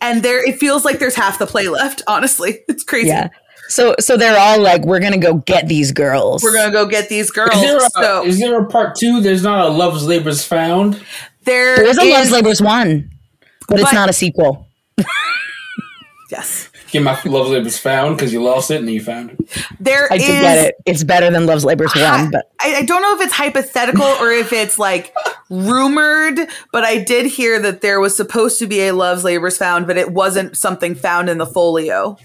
[0.00, 2.60] And there, it feels like there's half the play left, honestly.
[2.68, 3.08] It's crazy.
[3.08, 3.28] Yeah.
[3.68, 6.42] So so they're all like, we're gonna go get these girls.
[6.42, 7.54] We're going to go get these girls.
[7.54, 9.20] Is there, a, so is there a part two?
[9.20, 10.94] There's not a Love's Labor's Found.
[11.44, 13.10] there There is a Love's Labor's one,
[13.68, 14.66] but it's not a sequel.
[16.30, 16.68] Yes.
[16.90, 19.38] Get my Love's Labor's Found because you lost it and then you found it.
[19.80, 20.74] There I is- did get it.
[20.86, 24.30] It's better than Love's Labor's one, but I, I don't know if it's hypothetical or
[24.30, 25.14] if it's like
[25.50, 26.38] rumored,
[26.72, 29.96] but I did hear that there was supposed to be a Love's Labor's found, but
[29.96, 32.16] it wasn't something found in the folio.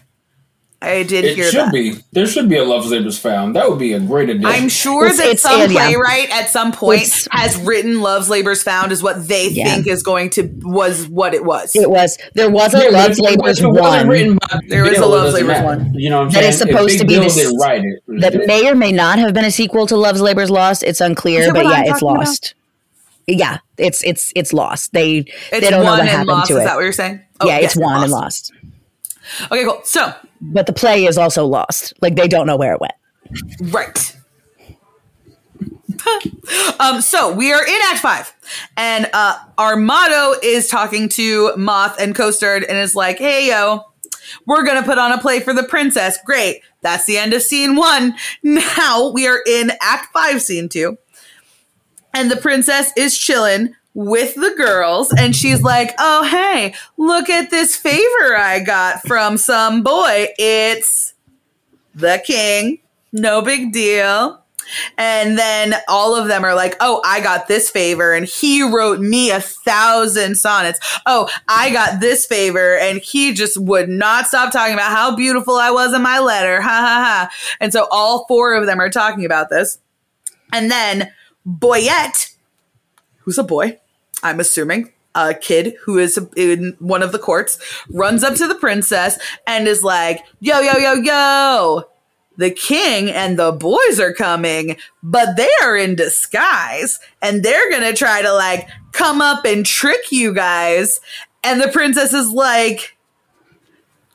[0.84, 1.72] I did It hear should that.
[1.74, 1.96] be.
[2.12, 3.56] There should be a Love's Labor's Found.
[3.56, 4.46] That would be a great addition.
[4.46, 8.30] I'm sure It's- that it's- some and, playwright at some point It's- has written "Love's
[8.30, 9.66] Labor's Found" is what they Yeah.
[9.76, 11.72] think is going to was what it was.
[11.76, 14.86] it was there was a Yeah, but Love's it Labor's wasn't one written by There
[14.86, 15.66] is a Bill, it Love's Labor's matter.
[15.66, 15.94] one.
[15.96, 16.50] You know what I'm That saying?
[16.50, 17.86] is supposed to be Bill this- didn't write it.
[18.08, 18.48] it that different.
[18.48, 20.84] may or may not have been a sequel to Love's Labor's Lost.
[20.84, 22.54] It's unclear, but yeah, I'm it's talking lost.
[23.26, 24.92] Yeah, it's it's it's lost.
[24.92, 26.48] They it's they don't know what and happened lost.
[26.50, 26.66] to Is it.
[26.66, 27.22] that what you're saying?
[27.40, 28.52] Oh, yeah, yes, it's one and lost.
[29.52, 29.82] Okay, cool.
[29.84, 31.94] So But the play is also lost.
[32.02, 32.94] Like they don't know where it went.
[33.74, 34.18] Right.
[36.80, 38.34] um, so we are in Act Five,
[38.78, 43.86] and uh, Armado is talking to Moth and Costard, and is like, "Hey, yo,
[44.46, 46.18] we're gonna put on a play for the princess.
[46.26, 48.16] Great, that's the end of Scene One.
[48.44, 50.98] Now we are in Act Five, Scene Two,
[52.14, 57.50] and the princess is chilling with the girls, and she's like, "Oh, hey, look at
[57.50, 60.28] this favor I got from some boy.
[60.38, 61.14] It's
[61.96, 62.80] the king."
[63.14, 64.40] no big deal.
[64.98, 69.00] And then all of them are like, oh, I got this favor and he wrote
[69.00, 70.80] me a thousand sonnets.
[71.06, 75.58] Oh, I got this favor and he just would not stop talking about how beautiful
[75.58, 76.62] I was in my letter.
[76.62, 77.30] Ha ha ha.
[77.60, 79.80] And so all four of them are talking about this.
[80.52, 81.12] And then
[81.46, 82.34] Boyette,
[83.20, 83.80] who's a boy,
[84.22, 87.58] I'm assuming, a kid who is in one of the courts,
[87.90, 91.84] runs up to the princess and is like, yo, yo, yo, yo
[92.38, 97.94] the king and the boys are coming, but they are in disguise and they're gonna
[97.94, 101.00] try to like come up and trick you guys.
[101.44, 102.98] And the princess is like,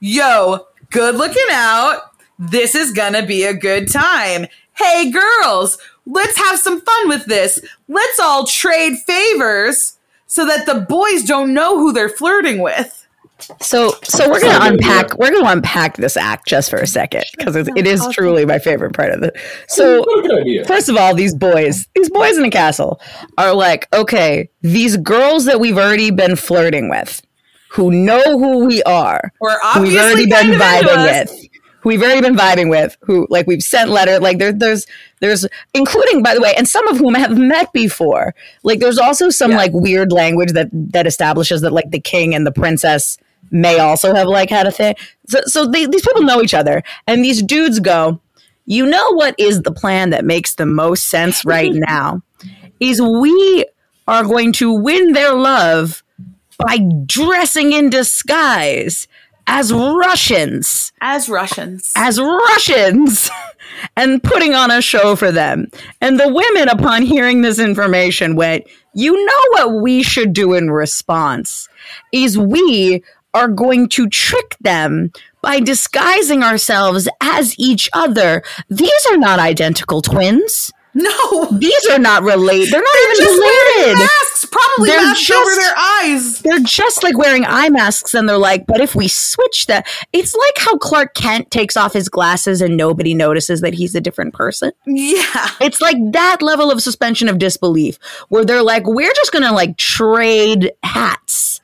[0.01, 2.03] yo, good looking out.
[2.39, 4.47] This is gonna be a good time.
[4.79, 7.61] Hey, girls, let's have some fun with this.
[7.89, 12.95] Let's all trade favors so that the boys don't know who they're flirting with.
[13.61, 17.55] So so we're gonna unpack we're gonna unpack this act just for a second because
[17.55, 19.37] it is truly my favorite part of it.
[19.69, 20.65] So What a good idea.
[20.65, 23.01] First of all, these boys, these boys in the castle
[23.39, 27.23] are like, okay, these girls that we've already been flirting with,
[27.71, 31.31] who know who we are, We're who we've already been kind of into vibing us.
[31.31, 31.58] with, who
[31.89, 34.87] we've already been vibing with, who like we've sent letter, like there, there's
[35.21, 38.35] there's including by the way, and some of whom have met before.
[38.63, 39.57] Like there's also some Yeah.
[39.57, 43.19] like weird language that that establishes that like the king and the princess
[43.51, 44.95] may also have like had a thing.
[45.29, 48.21] So, so they, these people know each other, and these dudes go,
[48.67, 52.23] you know what is the plan that makes the most sense right now?
[52.81, 53.65] Is we
[54.07, 56.03] are going to win their love
[56.59, 59.07] by dressing in disguise
[59.49, 61.93] as Russians As Russians.
[61.97, 63.31] as Russians
[63.97, 65.67] and putting on a show for them.
[66.01, 70.71] And the women, upon hearing this information, went, You know what we should do in
[70.71, 71.69] response?
[72.13, 73.03] Is we
[73.35, 78.43] are going to trick them by disguising ourselves as each other.
[78.69, 80.71] These are not identical twins.
[80.95, 81.47] no.
[81.53, 82.73] These are not related.
[82.73, 84.09] They're not They're even related.
[84.49, 86.39] Probably They're masks over just- their eyes.
[86.43, 90.35] They're just like wearing eye masks, and they're like, but if we switch that, it's
[90.35, 94.35] like how Clark Kent takes off his glasses and nobody notices that he's a different
[94.35, 94.73] person.
[94.87, 95.49] Yeah.
[95.61, 99.53] It's like that level of suspension of disbelief where they're like, we're just going to
[99.53, 101.61] like trade hats.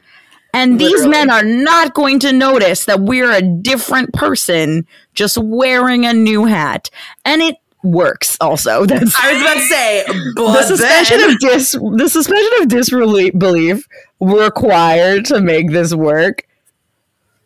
[0.52, 1.10] And these Literally.
[1.10, 6.44] men are not going to notice that we're a different person just wearing a new
[6.44, 6.90] hat.
[7.24, 8.84] And it works also.
[8.86, 13.86] That's I was about to say, the suspension then, of dis the suspension of disbelief
[14.20, 16.46] required to make this work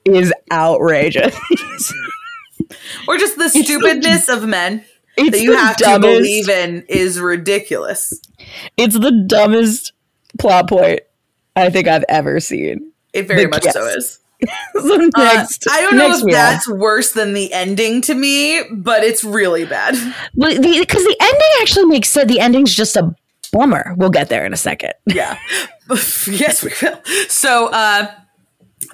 [0.06, 1.34] is outrageous.
[3.06, 4.84] or just the the- stupidness of men
[5.16, 8.12] that you the have to believe in is ridiculous.
[8.76, 9.92] It's the dumbest
[10.38, 11.00] plot point
[11.56, 12.92] I think I've ever seen.
[13.12, 13.74] It very The much guess.
[13.74, 14.20] so is.
[14.74, 19.24] So Uh, I don't know if that's worse than the ending to me, but it's
[19.24, 19.94] really bad.
[20.36, 22.30] because the, the ending actually makes sense.
[22.30, 23.14] The ending's just a
[23.52, 23.94] bummer.
[23.96, 24.92] We'll get there in a second.
[25.06, 25.36] Yeah.
[25.90, 27.00] yes, we will.
[27.28, 28.12] So uh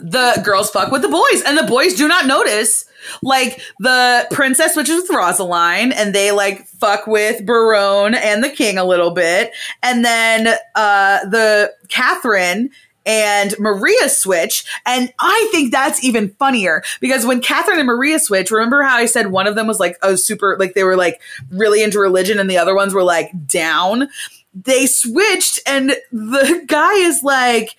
[0.01, 2.87] the girls fuck with the boys, and the boys do not notice.
[3.23, 8.79] Like the princess switches with Rosaline, and they like fuck with Berowne and the king
[8.79, 9.53] a little bit,
[9.83, 12.71] and then uh the Catherine
[13.07, 18.51] and Maria switch, and I think that's even funnier because when Catherine and Maria switch,
[18.51, 21.21] remember how I said one of them was like a super, like they were like
[21.51, 24.09] really into religion, and the other ones were like down?
[24.55, 27.77] They switched and the guy is like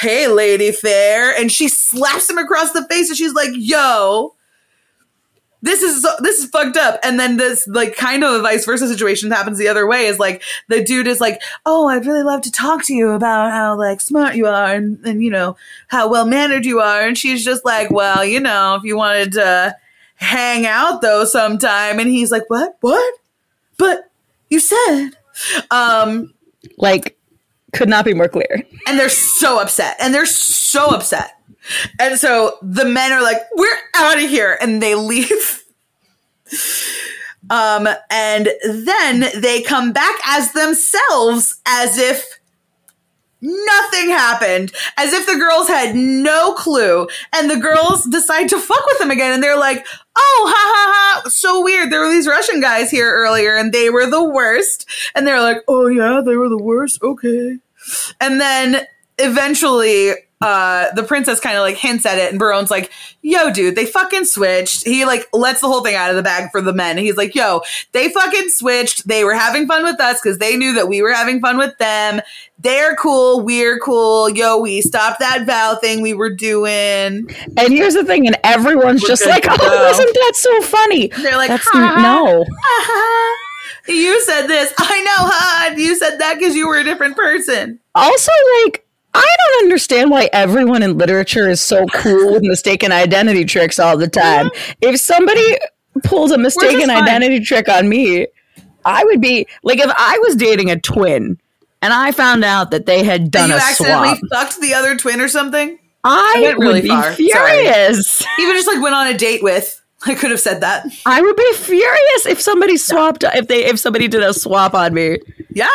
[0.00, 4.34] hey lady fair and she slaps him across the face and she's like yo
[5.62, 6.98] this is this is fucked up.
[7.04, 10.18] And then this like kind of a vice versa situation happens the other way is
[10.18, 13.78] like the dude is like oh i'd really love to talk to you about how
[13.78, 15.56] like smart you are and, and you know
[15.88, 17.02] how well mannered you are.
[17.06, 19.76] And she's just like well you know if you wanted to
[20.16, 21.98] hang out though sometime.
[21.98, 22.76] And he's like what?
[22.80, 23.14] What?
[23.78, 24.10] But
[24.50, 25.10] you said
[25.70, 26.34] um
[26.76, 27.16] Like,
[27.72, 28.64] could not be more clear.
[28.86, 29.96] and they're so upset.
[30.00, 31.32] And they're so upset
[31.98, 35.64] and so the men are like we're out of here and they leave.
[37.50, 42.38] Um and then they come back as themselves as if
[43.44, 47.08] nothing happened as if the girls had no clue.
[47.32, 51.22] And the girls decide to fuck with them again and they're like oh ha ha
[51.24, 51.90] ha so weird.
[51.90, 54.88] There were these russian guys here earlier and they were the worst.
[55.14, 57.02] And they're like oh yeah they were the worst.
[57.02, 57.58] Okay.
[58.20, 58.86] And then
[59.18, 62.90] eventually uh the princess kind of like hints at it and Berowne's like
[63.22, 64.84] yo dude they fucking switched.
[64.84, 66.98] He like lets the whole thing out of the bag for the men.
[66.98, 69.06] He's like yo they fucking switched.
[69.06, 71.76] They were having fun with us because they knew that we were having fun with
[71.78, 72.20] them.
[72.58, 73.40] They're cool.
[73.40, 74.28] We're cool.
[74.30, 77.28] Yo we stopped that vow thing we were doing.
[77.56, 81.08] And here's the thing, and everyone's We're just like, "Oh, go." isn't that so funny?"
[81.08, 82.44] they're like That's "Ha, no.
[82.44, 83.38] ha, ha.
[83.88, 84.72] you said this.
[84.78, 87.80] I know huh you said that because you were a different person.
[87.94, 88.32] Also,
[88.64, 93.78] like, I don't understand why everyone in literature is so cool with mistaken identity tricks
[93.78, 94.50] all the time.
[94.80, 95.58] If somebody
[96.04, 98.26] pulled a mistaken identity trick on me,
[98.84, 101.38] I would be like, if I was dating a twin
[101.82, 104.96] and I found out that they had done you a accidentally swap, fucked the other
[104.96, 107.02] twin or something I went really would be far.
[107.14, 107.14] Sorry.
[107.14, 108.24] furious.
[108.40, 109.78] even just like went on a date with.
[110.04, 110.84] I could have said that.
[111.06, 114.94] I would be furious if somebody swapped if they if somebody did a swap on
[114.94, 115.18] me.
[115.50, 115.68] Yeah.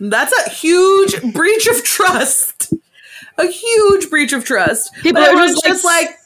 [0.00, 2.72] That's a huge breach of trust.
[3.38, 4.92] A huge breach of trust.
[4.94, 6.16] People but are everyone's just, like, like,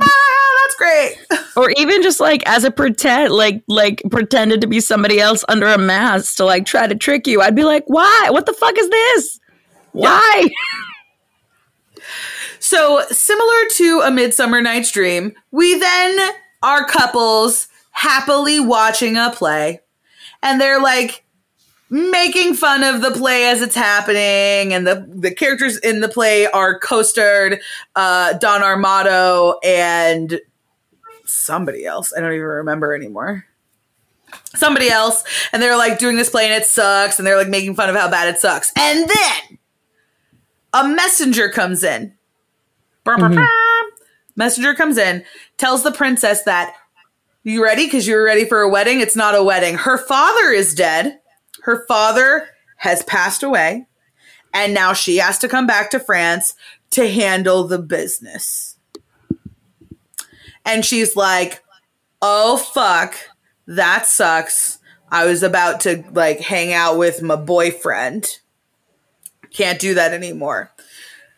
[0.00, 1.26] ah, that's great.
[1.56, 5.66] or even just like as a pretend like like pretended to be somebody else under
[5.66, 8.76] a mask to like try to trick you i'd be like why what the fuck
[8.76, 9.38] is this
[9.92, 10.48] why
[12.64, 16.18] So, similar to A Midsummer Night's Dream, we then
[16.62, 19.82] are couples happily watching a play.
[20.42, 21.23] And they're like
[21.94, 24.74] making fun of the play as it's happening.
[24.74, 27.60] And the, the characters in the play are Costard
[27.94, 30.40] uh, Don Armado and
[31.24, 32.12] somebody else.
[32.16, 33.46] I don't even remember anymore.
[34.56, 35.22] Somebody else.
[35.52, 37.20] And they're like doing this play and it sucks.
[37.20, 38.72] And they're like making fun of how bad it sucks.
[38.76, 39.58] And then
[40.72, 42.12] a messenger comes in.
[43.04, 43.46] Brr,
[44.34, 45.24] Messenger comes in,
[45.58, 46.74] tells the princess that
[47.44, 48.98] you ready because you were ready for a wedding.
[48.98, 49.76] It's not a wedding.
[49.76, 51.20] Her father is dead.
[51.64, 53.86] Her father has passed away,
[54.52, 56.54] and now she has to come back to France
[56.90, 58.76] to handle the business.
[60.62, 61.64] And she's like,
[62.20, 63.14] "Oh fuck,
[63.66, 64.78] that sucks."
[65.10, 68.40] I was about to like hang out with my boyfriend.
[69.50, 70.70] Can't do that anymore.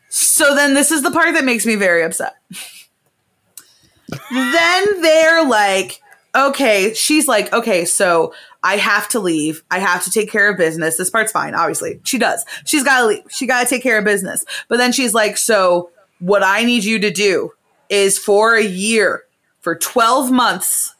[0.08, 2.34] So then this is the part that makes me very upset.
[4.30, 6.00] then they're like,
[6.34, 8.34] okay, she's like, okay, so
[8.66, 9.62] I have to leave.
[9.70, 10.96] I have to take care of business.
[10.96, 12.00] This part's fine, obviously.
[12.02, 12.44] She does.
[12.64, 13.22] She's got to leave.
[13.30, 14.44] She got to take care of business.
[14.66, 17.52] But then she's like, so what I need you to do
[17.88, 19.22] is for a year,
[19.60, 20.96] for 12 months,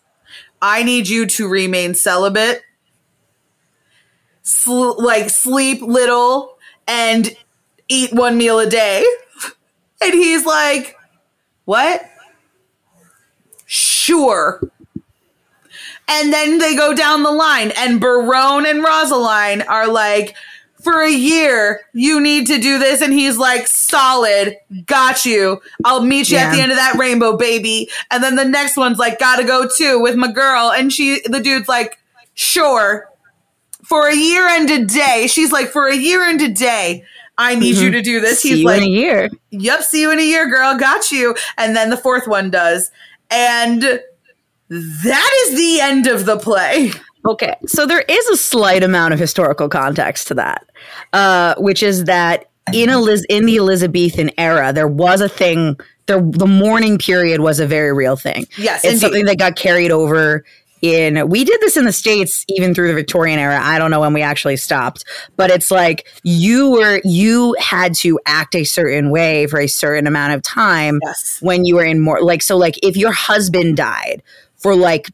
[0.62, 2.62] I need you to remain celibate,
[4.42, 7.36] sl- like sleep little, and
[7.88, 9.04] eat one meal a day.
[9.98, 10.94] And he's like,
[11.64, 12.04] What?
[13.64, 14.60] Sure.
[16.08, 20.36] And then they go down the line, and Berowne and Rosaline are like,
[20.82, 23.00] for a year, you need to do this.
[23.00, 25.60] And he's like, solid, got you.
[25.84, 27.90] I'll meet you at the end of that rainbow, baby.
[28.12, 30.70] And then the next one's like, gotta go too with my girl.
[30.70, 31.98] And she, the dude's like,
[32.34, 33.10] sure.
[33.82, 35.26] For a year and a day.
[35.28, 37.04] She's like, for a year and a day,
[37.36, 37.92] I need you mm-hmm.
[37.92, 38.42] to do this.
[38.42, 39.28] See he's you like, in a year.
[39.50, 40.78] Yep, see you in a year, girl.
[40.78, 41.34] Got you.
[41.58, 42.92] And then the fourth one does.
[43.28, 44.00] And
[44.68, 46.90] that is the end of the play.
[47.26, 50.68] Okay, so there is a slight amount of historical context to that,
[51.12, 55.76] uh, which is that in Eliz- in the Elizabethan era, there was a thing.
[56.06, 58.46] There, the mourning period was a very real thing.
[58.56, 59.00] Yes, it's indeed.
[59.00, 60.44] something that got carried over.
[60.82, 63.58] In we did this in the states even through the Victorian era.
[63.60, 65.04] I don't know when we actually stopped,
[65.36, 70.06] but it's like you were you had to act a certain way for a certain
[70.06, 71.38] amount of time Yes.
[71.40, 74.22] when you were in more like so like if your husband died
[74.58, 75.10] for like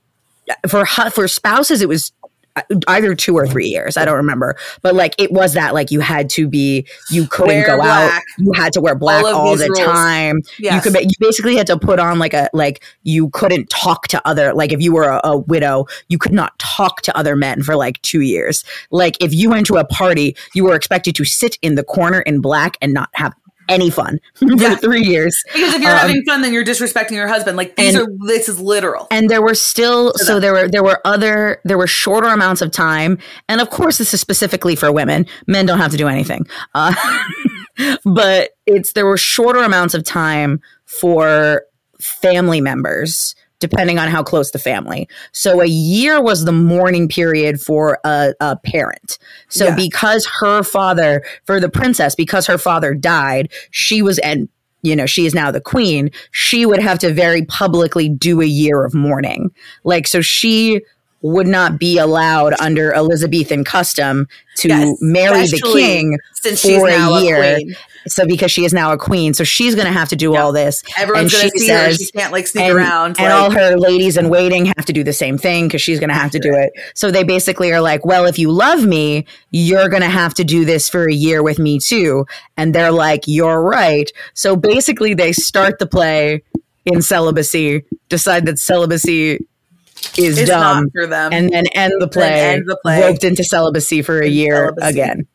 [0.68, 2.12] for for spouses it was
[2.54, 3.96] uh, either two or three years.
[3.96, 4.56] I don't remember.
[4.82, 8.20] But like it was that like you had to be you couldn't Wear go out.
[8.38, 9.78] you had to wear black All all, the rules.
[9.78, 10.42] time.
[10.58, 14.28] You could you basically had to put on like a like you couldn't talk to
[14.28, 17.62] other like if you were a, a widow you could not talk to other men
[17.62, 18.64] for like two years.
[18.90, 22.20] Like if you went to a party you were expected to sit in the corner
[22.20, 23.32] in black and not have
[23.68, 24.74] any fun for Yeah.
[24.76, 27.56] three years Because if you're Um, having fun, then you're disrespecting your husband.
[27.56, 29.06] Like these and- are this is literal.
[29.10, 32.70] and there were still so there were there were other there were shorter amounts of
[32.72, 36.46] time and of course this is specifically for women men don't have to do anything
[36.74, 36.94] uh,
[38.04, 41.62] but it's there were shorter amounts of time for
[42.00, 45.08] family members depending on how close the family.
[45.32, 49.18] So a year was the mourning period for a, a parent.
[49.48, 49.76] So Yeah.
[49.76, 54.48] because her father for the princess because her father died she was and
[54.82, 58.44] you know she is now the queen she would have to very publicly do a
[58.46, 59.50] year of mourning.
[59.84, 60.82] Like so she
[61.22, 66.82] would not be allowed under elizabethan custom to Yes, marry the king Since for she's
[66.82, 67.54] a now a, year.
[67.56, 67.74] queen.
[68.06, 70.42] so because she is now a queen so she's going to have to do Yeah.
[70.42, 71.92] all this Everyone's gonna she see her.
[71.92, 73.18] She can't like sneak and, around.
[73.18, 75.98] and like, all her ladies in waiting have to do the same thing because she's
[76.00, 76.72] going to have to do it.
[76.94, 80.44] So they basically are like, well, if you love me, you're going to have to
[80.44, 82.26] do this for a year with me too.
[82.56, 84.10] And they're like, you're right.
[84.34, 86.42] So basically, they start the play
[86.84, 89.38] in celibacy, decide that celibacy
[90.18, 91.32] is it's dumb, not for them.
[91.32, 93.00] and then end the play, end the play.
[93.00, 94.88] roped into celibacy for a year celibacy.
[94.88, 95.26] again.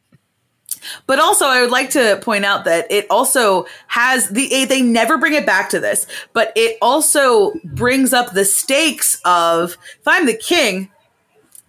[1.05, 5.17] But also, I would like to point out that it also has the they never
[5.17, 10.25] bring it back to this, but it also brings up the stakes of if I'm
[10.25, 10.89] the king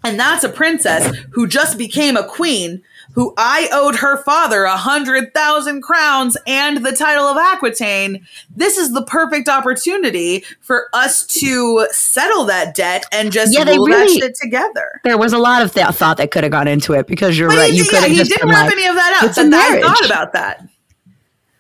[0.05, 2.83] and that's a princess who just became a queen,
[3.19, 8.25] who I owed her father a hundred thousand crowns and the title of Aquitaine.
[8.55, 13.73] This is the perfect opportunity for us to settle that debt and just Yeah, they
[13.73, 15.01] really- that shit together.
[15.03, 17.49] There was a lot of th- thought that could have gone into it because you're
[17.49, 17.73] But right.
[17.73, 19.45] he, You could have he just didn't been wrap like, any of that it's a
[19.51, 20.65] But I thought about that.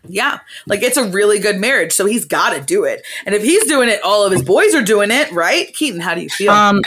[0.06, 0.38] Yeah,
[0.68, 3.02] like it's a really good marriage, so he's got to do it.
[3.26, 5.74] And if he's doing it, all of his boys are doing it, right?
[5.74, 6.52] Keaton, how do you feel?
[6.52, 6.80] um,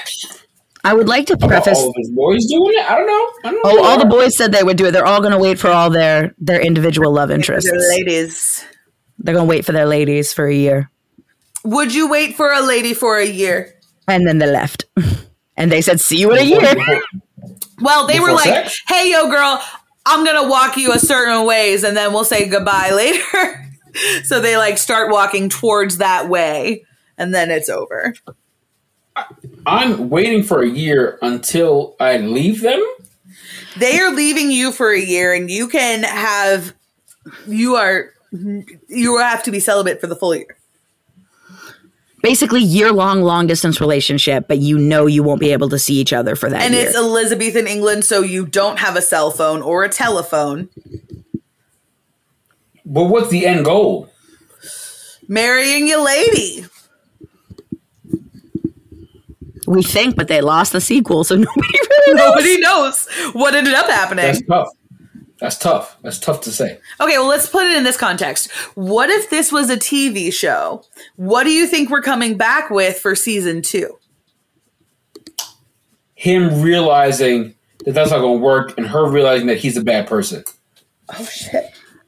[0.84, 2.90] I would like to preface all of his boys doing it?
[2.90, 3.32] I don't know.
[3.44, 3.82] I don't know.
[3.82, 4.92] Oh, all the boys said they would do it.
[4.92, 7.70] They're all going to wait for all their their individual love interests.
[7.70, 8.66] The ladies,
[9.20, 10.90] They're going to wait for their ladies for a year,
[11.64, 13.76] would you wait for a lady for a year?
[14.08, 14.86] and then they left.
[15.58, 17.02] And they said, "See you in a year."
[17.82, 18.82] Well, they were like, sex?
[18.88, 19.62] "Hey, yo, girl,
[20.08, 23.70] I'm gonna walk you a certain ways, and then we'll say goodbye later."
[24.24, 26.84] so they like start walking towards that way,
[27.18, 28.16] and then it's over.
[29.66, 32.82] I'm waiting for a year until I leave them.
[33.78, 36.74] they are leaving you for a year and you can have
[37.48, 38.10] you are
[38.88, 40.58] you have to be celibate for the full year
[42.24, 45.96] basically year long long distance relationship, but you know you won't be able to see
[45.96, 46.86] each other for that And year.
[46.88, 50.70] it's Elizabethan England, so you don't have a cell phone or a telephone.
[52.86, 54.10] But what's the end goal?
[55.28, 56.66] Marrying your lady.
[59.72, 62.28] We think, but they lost the sequel, so nobody really knows.
[62.36, 64.26] Nobody knows what ended up happening.
[64.26, 64.68] That's tough.
[65.40, 65.98] That's tough.
[66.04, 66.80] That's tough to say.
[67.00, 68.52] Okay, well, let's put it in this context.
[68.76, 70.84] What if this was a TV show?
[71.16, 73.98] What do you think we're coming back with for season two?
[76.14, 77.56] Him realizing
[77.86, 80.44] that that's not going to work, and her realizing that he's a bad person.
[81.10, 81.66] Oh, shit.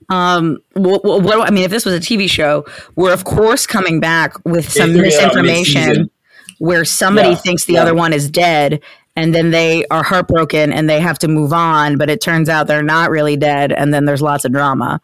[0.10, 3.66] Um, what, what, what- I mean, if this was a TV show, we're of course
[3.66, 6.12] coming back with some figured it out misinformation mid-season.
[6.60, 7.82] Where somebody Yeah, thinks the yeah.
[7.82, 8.82] other one is dead,
[9.16, 12.68] and then they are heartbroken and they have to move on, but it turns out
[12.68, 15.02] they're not really dead, and then there's lots of drama.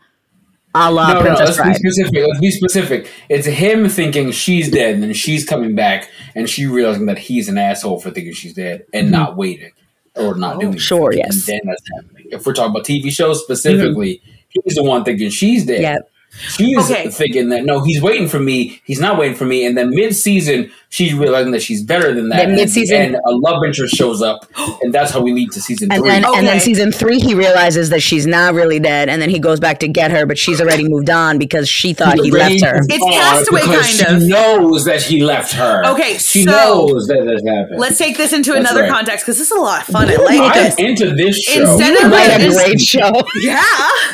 [0.75, 2.25] A la no, no, let's be specific.
[2.27, 3.09] Let's be specific.
[3.27, 7.49] It's him thinking she's dead, and then she's coming back, and she realizing that he's
[7.49, 9.71] an asshole for thinking she's dead and not waiting
[10.15, 10.73] or not doing.
[10.73, 10.79] Mm-hmm.
[10.79, 11.25] sure, anything.
[11.25, 11.47] yes.
[11.49, 12.25] And then that's happening.
[12.31, 15.81] If we're talking about TV shows specifically, he's the one thinking she's dead.
[15.81, 15.97] Yeah.
[16.31, 17.09] She's Okay.
[17.09, 18.79] thinking that no, he's waiting for me.
[18.85, 19.65] He's not waiting for me.
[19.65, 22.37] And then mid-season, she's realizing that she's better than that.
[22.37, 24.45] Then and mid-season- end, a love interest shows up,
[24.81, 26.09] and that's how we lead to season And three.
[26.09, 29.39] then, and then season three, he realizes that she's not really dead, and then he
[29.39, 32.61] goes back to get her, but she's already moved on because she thought he left
[32.63, 32.81] her.
[32.89, 34.21] It's Castaway, because kind of.
[34.23, 35.85] She knows that he left her.
[35.93, 37.79] Okay, she so- knows that this happened.
[37.79, 38.91] Let's take this into That's another right.
[38.91, 40.09] context because this is a lot of fun.
[40.09, 40.75] I like I'm this.
[40.77, 41.61] into this show.
[41.61, 43.11] Instead You of write it a is- great show.
[43.39, 43.63] Yeah.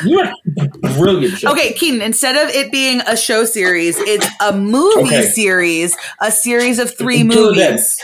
[0.04, 0.68] You're a
[0.98, 1.50] brilliant show.
[1.52, 5.22] Okay, Keaton, instead of it being a show series, it's a movie Okay.
[5.30, 7.72] series, a series of three Until then.
[7.72, 7.98] movies.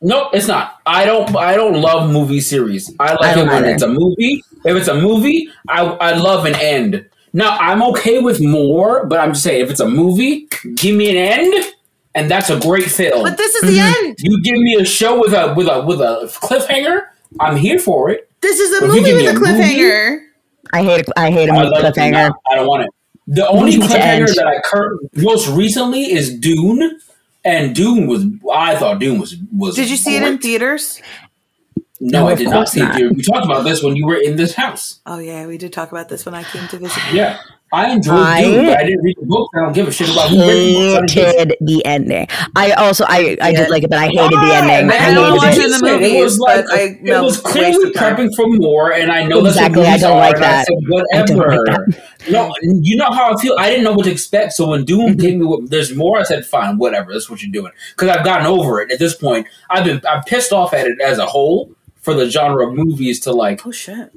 [0.00, 0.80] Nope, it's not.
[0.86, 1.34] I don't.
[1.36, 2.92] I don't love movie series.
[3.00, 3.66] I like I it when either.
[3.70, 4.42] it's a movie.
[4.64, 7.06] If it's a movie, I I love an end.
[7.32, 11.10] Now I'm okay with more, but I'm just saying if it's a movie, give me
[11.10, 11.72] an end,
[12.14, 13.22] and that's a great film.
[13.22, 14.06] But this is the Mm-hmm.
[14.06, 14.16] end.
[14.20, 17.00] you give me a show with a with a with a cliffhanger,
[17.40, 18.28] I'm here for it.
[18.42, 20.18] This is a If movie with a a movie- cliffhanger.
[20.74, 21.06] I hate.
[21.16, 21.94] I hate a I movie like it.
[21.94, 22.28] cliffhanger.
[22.28, 22.90] No, I don't want it.
[23.28, 24.26] The only Movie to end.
[24.26, 27.00] cliffhanger that I cur- most recently is Dune,
[27.44, 29.76] and Dune was I thought Dune was was.
[29.76, 31.00] Did you see it in theaters?
[32.00, 32.84] No, No, I did not course see it.
[32.84, 32.96] not.
[32.96, 33.14] Dune.
[33.14, 35.00] We talked about this when you were in this house.
[35.06, 37.02] Oh yeah, we did talk about this when I came to visit.
[37.12, 37.38] Yeah,
[37.74, 39.50] I enjoyed I- Dune, but I didn't read the book.
[39.54, 40.94] I don't give a shit about who read the books.
[40.94, 41.36] I don't give a shit.
[41.36, 42.26] hated the ending.
[42.56, 43.60] I also I I Yeah.
[43.62, 44.90] did like it, but I hated the ending.
[44.90, 45.58] I I don't hated watch it.
[45.58, 48.46] it the Listen, movies, It was like but I- it no, was clearly prepping for
[48.48, 50.66] more, and I know Exactly, I don't like movies I that.
[50.66, 50.76] said,
[51.12, 51.86] I don't like whatever.
[52.30, 53.54] No, you know how I feel.
[53.58, 54.52] I didn't know what to expect.
[54.54, 55.20] So when Dune mm-hmm.
[55.20, 57.12] came me with "There's more," I said, "Fine, whatever.
[57.12, 59.46] That's what you're doing." Because I've gotten over it at this point.
[59.68, 61.70] I've been I'm pissed off at it as a whole
[62.00, 64.10] for the genre of movies to like Oh shit!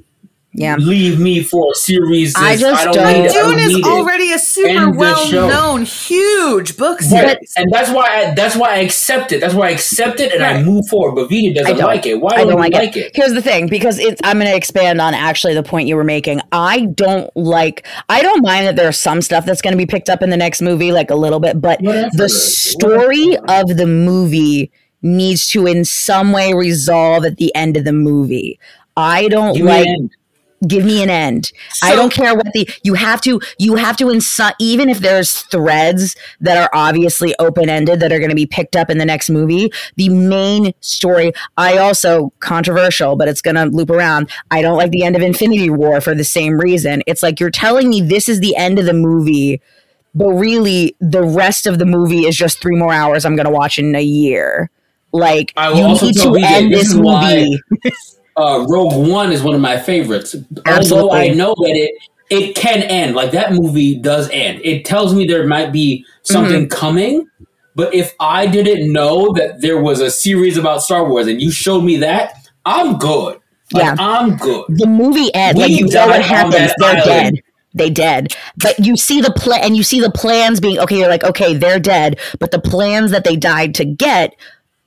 [0.54, 0.76] Yeah.
[0.76, 2.34] leave me for a series.
[2.34, 3.06] I just don't don't-.
[3.06, 4.90] I don't Dune is already a super show.
[4.90, 7.24] well-known, huge book series.
[7.24, 7.38] Right.
[7.56, 9.40] and that's why I, that's why I accept it.
[9.40, 11.14] That's why I accept it and I move forward.
[11.14, 12.16] But Vita doesn't like it.
[12.16, 13.06] Why I don't, don't you like, like it.
[13.06, 13.12] it?
[13.16, 16.02] Here's the thing, because it's I'm going to expand on actually the point you were
[16.02, 16.40] making.
[16.50, 17.86] I don't like.
[18.08, 20.36] I don't mind that there's some stuff that's going to be picked up in the
[20.36, 22.08] next movie, like a little bit, but Whatever.
[22.14, 24.72] the story of the movie
[25.02, 28.58] needs to in some way resolve at the end of the movie.
[28.96, 29.86] I don't Give like.
[30.66, 31.52] Give me an end.
[31.82, 34.20] I don't care what the you have to you have to in
[34.58, 38.74] even if there's threads that are obviously open ended that are going to be picked
[38.76, 39.70] up in the next movie.
[39.96, 41.32] The main story.
[41.56, 44.30] I also controversial, but it's going to loop around.
[44.50, 47.02] I don't like the end of Infinity War for the same reason.
[47.06, 49.60] It's like you're telling me this is the end of the movie.
[50.14, 53.52] But really, the rest of the movie is just three more hours I'm going to
[53.52, 54.70] watch in a year.
[55.12, 57.92] Like I will you also need to end this this is why- movie.
[58.38, 60.34] Uh, Rogue One is one of my favorites.
[60.66, 61.90] Although I know that it
[62.30, 63.14] it can end.
[63.16, 64.60] Like that movie does end.
[64.62, 66.78] It tells me there might be something Mm-hmm.
[66.78, 67.26] coming.
[67.74, 71.50] But if I didn't know that there was a series about Star Wars and you
[71.50, 72.34] showed me that,
[72.64, 73.38] I'm good.
[73.72, 73.96] Like, Yeah.
[73.98, 74.64] I'm good.
[74.68, 77.04] the movie ends like you know what happens they're island.
[77.04, 77.42] dead
[77.74, 81.08] they dead but you see the plan and you see the plans being okay you're
[81.08, 84.34] like okay they're dead but the plans that they died to get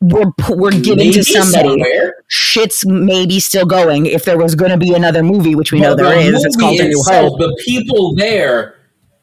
[0.01, 2.15] were pu- were given Maybe to somebody somewhere.
[2.27, 5.95] shit's maybe still going if there was going to be another movie which we know
[5.95, 8.75] But there the is it's movie called a new hope The people there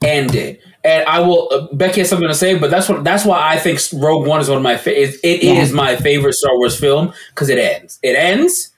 [0.05, 0.61] ended.
[0.85, 1.49] And I will.
[1.53, 3.03] Uh, Becky has something to say, but that's what.
[3.03, 4.77] That's why I think Rogue One is one of my.
[4.77, 5.55] Fa- it, it Yeah.
[5.55, 7.99] is my favorite Star Wars film because it ends.
[8.05, 8.71] It ends.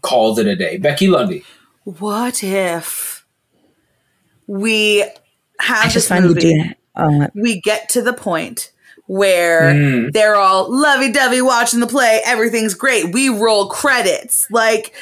[0.00, 0.78] Calls it a day.
[0.78, 1.44] Becky Lundy.
[1.84, 3.26] What if
[4.46, 5.00] we
[5.60, 6.40] have i this just find the movie?
[6.40, 8.72] dude oh, we get to the point
[9.06, 10.12] where Mm.
[10.12, 14.94] they're all lovey-dovey watching the play everything's great we roll credits like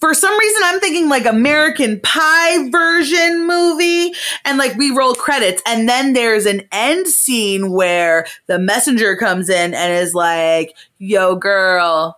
[0.00, 5.14] for some reason i'm thinking like american pie version movie and and like we roll
[5.14, 10.74] credits, and then there's an end scene where the messenger comes in and is like,
[10.98, 12.16] "Yo, girl."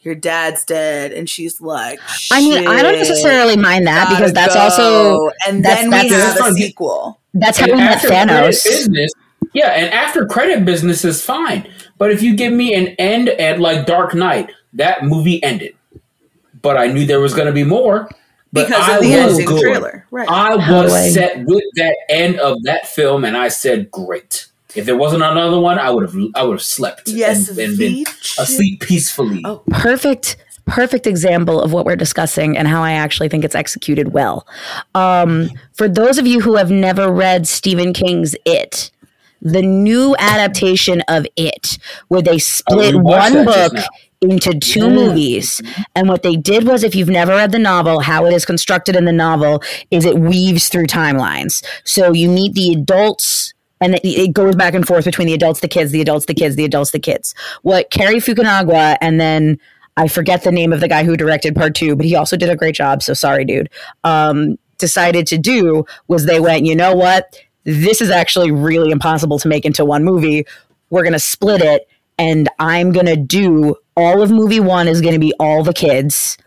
[0.00, 1.98] Your dad's dead, and she's like,
[2.30, 6.10] I mean, I don't necessarily mind that because that's go." also and that's- then that's-
[6.10, 7.20] we have a That's- sequel.
[7.34, 8.64] that's And happening with after Thanos.
[8.64, 9.10] business,
[9.54, 11.68] yeah, and after credit business is fine.
[11.98, 15.74] But if you give me an end at like Dark Knight, that movie ended.
[16.62, 18.08] But I knew there was going to be more.
[18.52, 19.60] But Because of I the was ending good.
[19.62, 20.06] trailer.
[20.10, 20.28] Right.
[20.28, 24.84] I was do set with that end of that film, and I said, "Great." If
[24.84, 28.04] there wasn't another one, I would have I would have slept Yes, and, and been
[28.04, 28.38] Veach.
[28.38, 29.42] asleep peacefully.
[29.44, 29.62] Oh.
[29.70, 30.36] perfect
[30.66, 34.46] perfect example of what we're discussing and how I actually think it's executed well.
[34.96, 38.90] Um, for those of you who have never read Stephen King's It,
[39.40, 41.78] the new adaptation of It,
[42.08, 43.72] where they split rewatched one book
[44.22, 44.88] into two Yeah.
[44.88, 45.60] movies.
[45.94, 48.96] And what they did was, if you've never read the novel, how it is constructed
[48.96, 51.62] in the novel is it weaves through timelines.
[51.84, 53.52] So you meet the adults.
[53.78, 56.32] And it, it goes back and forth between the adults, the kids, the adults, the
[56.32, 57.34] kids, the adults, the kids.
[57.60, 59.58] What Cary Fukunaga and then
[59.98, 62.48] I forget the name of the guy who directed part two, but he also did
[62.48, 63.02] a great job.
[63.02, 63.68] So sorry, dude.
[64.02, 67.38] Um, decided to do was they went, you know what?
[67.66, 70.46] This is actually really impossible to make into one movie.
[70.90, 71.88] We're going to split it.
[72.18, 75.74] And I'm going to do all of movie one is going to be all the
[75.74, 76.38] kids.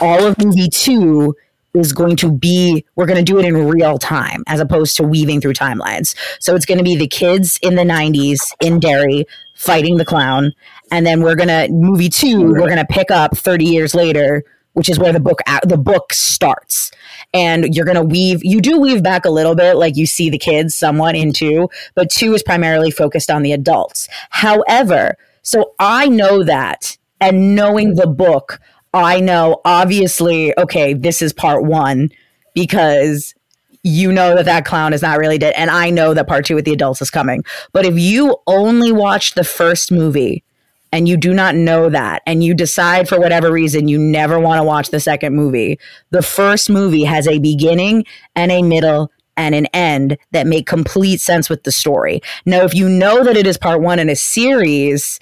[0.00, 1.34] All of movie two
[1.74, 5.02] is going to be, we're going to do it in real time as opposed to
[5.02, 6.14] weaving through timelines.
[6.38, 10.52] So it's going to be the kids in the 90s in Derry fighting the clown
[10.92, 14.44] and then we're gonna movie two we're gonna pick up 30 years later
[14.78, 16.92] which is where the book the book starts.
[17.34, 20.38] And you're gonna weave you do weave back a little bit like you see the
[20.38, 24.08] kids somewhat in two but two is primarily focused on the adults.
[24.30, 28.60] However so i know that and knowing the book
[28.92, 32.10] i know obviously okay this is part one
[32.54, 33.34] because
[33.82, 36.54] you know that that clown is not really dead and i know that part two
[36.54, 37.44] with the adults is coming.
[37.72, 40.44] But if you only watch the first movie
[40.92, 44.58] and you do not know that and you decide for whatever reason you never want
[44.58, 45.78] to watch the second movie
[46.10, 51.20] the first movie has a beginning and a middle and an end that make complete
[51.20, 54.16] sense with the story now if you know that it is part one in a
[54.16, 55.20] series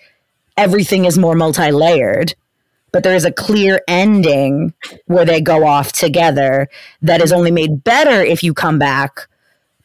[0.57, 2.35] everything is more multi-layered
[2.97, 4.73] but there is a clear ending
[5.05, 6.67] where they go off together
[7.03, 9.29] that is only made better if you come back.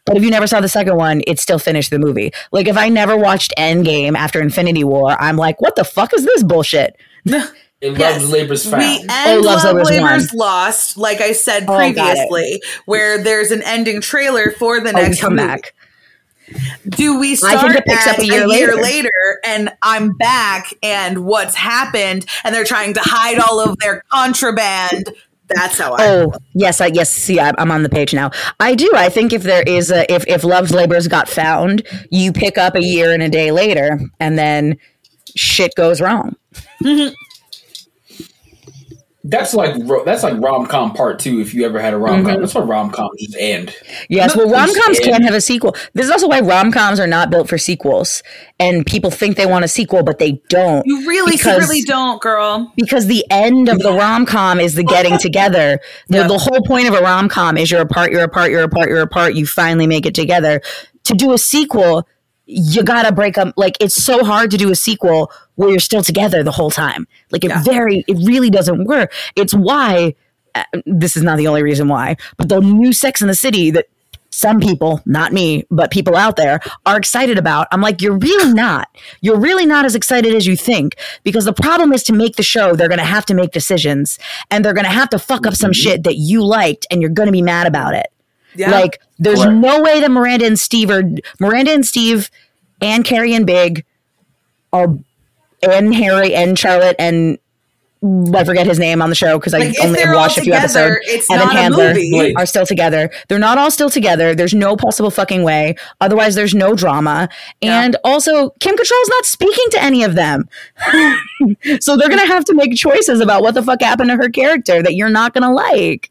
[0.06, 2.32] But if you never saw the second one, it still finished the movie.
[2.52, 6.26] Like if I never watched Endgame after Infinity War, I'm like, what the fuck is
[6.26, 6.98] this bullshit?
[7.26, 8.22] It Yes.
[8.22, 8.82] loves labor's found.
[8.84, 10.34] We end Oh, Love Labor's Labor's.
[10.34, 15.20] Lost, like I said Oh, previously, where there's an ending trailer for the Oh, next
[15.22, 15.48] come movie.
[15.48, 15.74] back.
[16.90, 18.76] Do we I start think it picks at up a year later.
[18.76, 24.04] later and I'm back and what's happened and they're trying to hide all of their
[24.12, 25.06] contraband?
[25.56, 26.08] That's how I.
[26.08, 27.12] Oh yes, I yes.
[27.12, 28.32] See, I, I'm on the page now.
[28.60, 28.90] I do.
[28.96, 32.76] I think if there is a if if Love's Labor's got found, you pick up
[32.76, 34.78] a year and a day later, and then
[35.36, 36.36] shit goes wrong.
[39.24, 41.40] That's like that's like rom com part two.
[41.42, 42.42] If you ever had a rom com, Mm-hmm.
[42.42, 43.76] that's what rom coms just end.
[44.10, 45.76] Yes, well, rom coms can't have a sequel.
[45.94, 48.24] This is also why rom coms are not built for sequels,
[48.60, 50.84] and people think they want a sequel, but they don't.
[50.88, 52.74] You really because- secretly don't, girl.
[52.76, 55.80] because the end of the rom com is the getting together.
[56.08, 56.28] The, Yeah.
[56.28, 59.02] the whole point of a rom com is you're apart, you're apart, you're apart, you're
[59.02, 59.36] apart.
[59.36, 60.62] You finally make it together.
[61.04, 62.08] To do a sequel,
[62.48, 63.54] you gotta break up.
[63.56, 65.32] Like it's so hard to do a sequel
[65.62, 67.08] where you're still together the whole time.
[67.32, 67.64] Like it Yeah.
[67.64, 69.14] very, it really doesn't work.
[69.36, 70.16] It's why.
[70.54, 73.72] Uh, this is not the only reason why, but the new Sex in the City
[73.72, 73.86] that
[74.32, 77.68] some people, not me, but people out there are excited about.
[77.72, 78.90] I'm like, you're really not.
[79.22, 82.44] You're really not as excited as you think because the problem is to make the
[82.44, 85.46] show, they're going to have to make decisions and they're going to have to fuck
[85.48, 88.08] up some shit that you liked and you're going to be mad about it.
[88.56, 88.72] Yeah.
[88.72, 89.58] Like, there's Correct.
[89.58, 91.04] no way that Miranda and Steve are,
[91.40, 92.30] Miranda and Steve
[92.82, 93.86] and Carrie and Big
[94.74, 94.88] are,
[95.64, 97.38] and Harry and Charlotte and
[98.34, 100.40] I forget his name on the show because I Like, if only they're all watched
[100.40, 101.00] a few together, episodes.
[101.04, 102.34] it's Evan not a Handler movie.
[102.36, 103.12] Are still together.
[103.28, 104.34] They're not all still together.
[104.34, 105.76] There's no possible fucking way.
[106.00, 107.30] Otherwise, there's no drama.
[107.62, 107.84] Yeah.
[107.84, 110.50] And also, Kim Cattrall's not speaking to any of them.
[111.80, 114.82] so they're gonna have to make choices about what the fuck happened to her character
[114.82, 116.10] that you're not gonna like.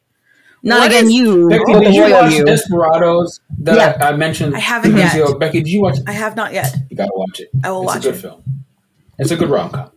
[0.63, 2.45] Not What again, is- you, Becky, the did you royal watch you.
[2.45, 4.07] Desperados that Yeah.
[4.07, 4.55] I mentioned?
[4.55, 5.15] I haven't yet.
[5.17, 5.37] ago?
[5.39, 5.99] Becky, did you watch?
[5.99, 6.05] it?
[6.07, 6.73] I have not yet.
[6.91, 7.49] You gotta watch it.
[7.65, 8.21] I will it's watch a good it.
[8.21, 8.43] film.
[9.21, 9.91] It's a good rom com.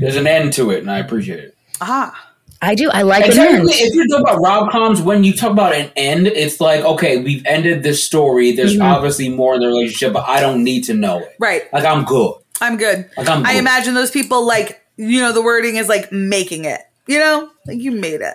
[0.00, 1.56] There's an end to it, and I appreciate it.
[1.80, 2.14] Ah.
[2.60, 2.90] I do.
[2.90, 3.38] I like And it.
[3.70, 7.18] if you talk about rom coms, when you talk about an end, it's like okay,
[7.18, 8.50] we've ended this story.
[8.52, 8.82] There's Mhm.
[8.82, 11.34] obviously more in the relationship, but I don't need to know it.
[11.38, 11.72] Right.
[11.72, 12.34] Like I'm good.
[12.60, 13.08] I'm good.
[13.16, 13.46] Like I'm.
[13.46, 16.80] I imagine those people like you know the wording is like making it.
[17.06, 18.34] You know, like you made it.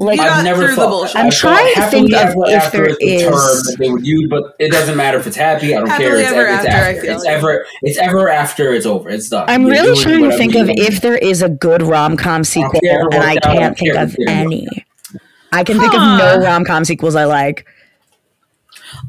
[0.00, 0.90] Like I've never through the thought.
[0.90, 1.16] bullshit.
[1.16, 4.06] I I'm trying to think of ever if there is the term that they would
[4.06, 5.74] use, but it doesn't matter if it's happy.
[5.74, 6.16] I don't care.
[6.16, 7.10] It's ever ever, it's after, after.
[7.10, 7.34] It's like.
[7.34, 7.66] ever.
[7.82, 8.72] It's ever after.
[8.72, 9.10] It's over.
[9.10, 9.46] It's done.
[9.48, 10.78] I'm You're really trying to think of want.
[10.78, 13.78] if there is a good rom com sequel, care and I worked out, I can't
[13.78, 14.54] think of if it didn't work.
[14.54, 14.86] any.
[15.50, 17.66] I can think of no rom com sequels I like.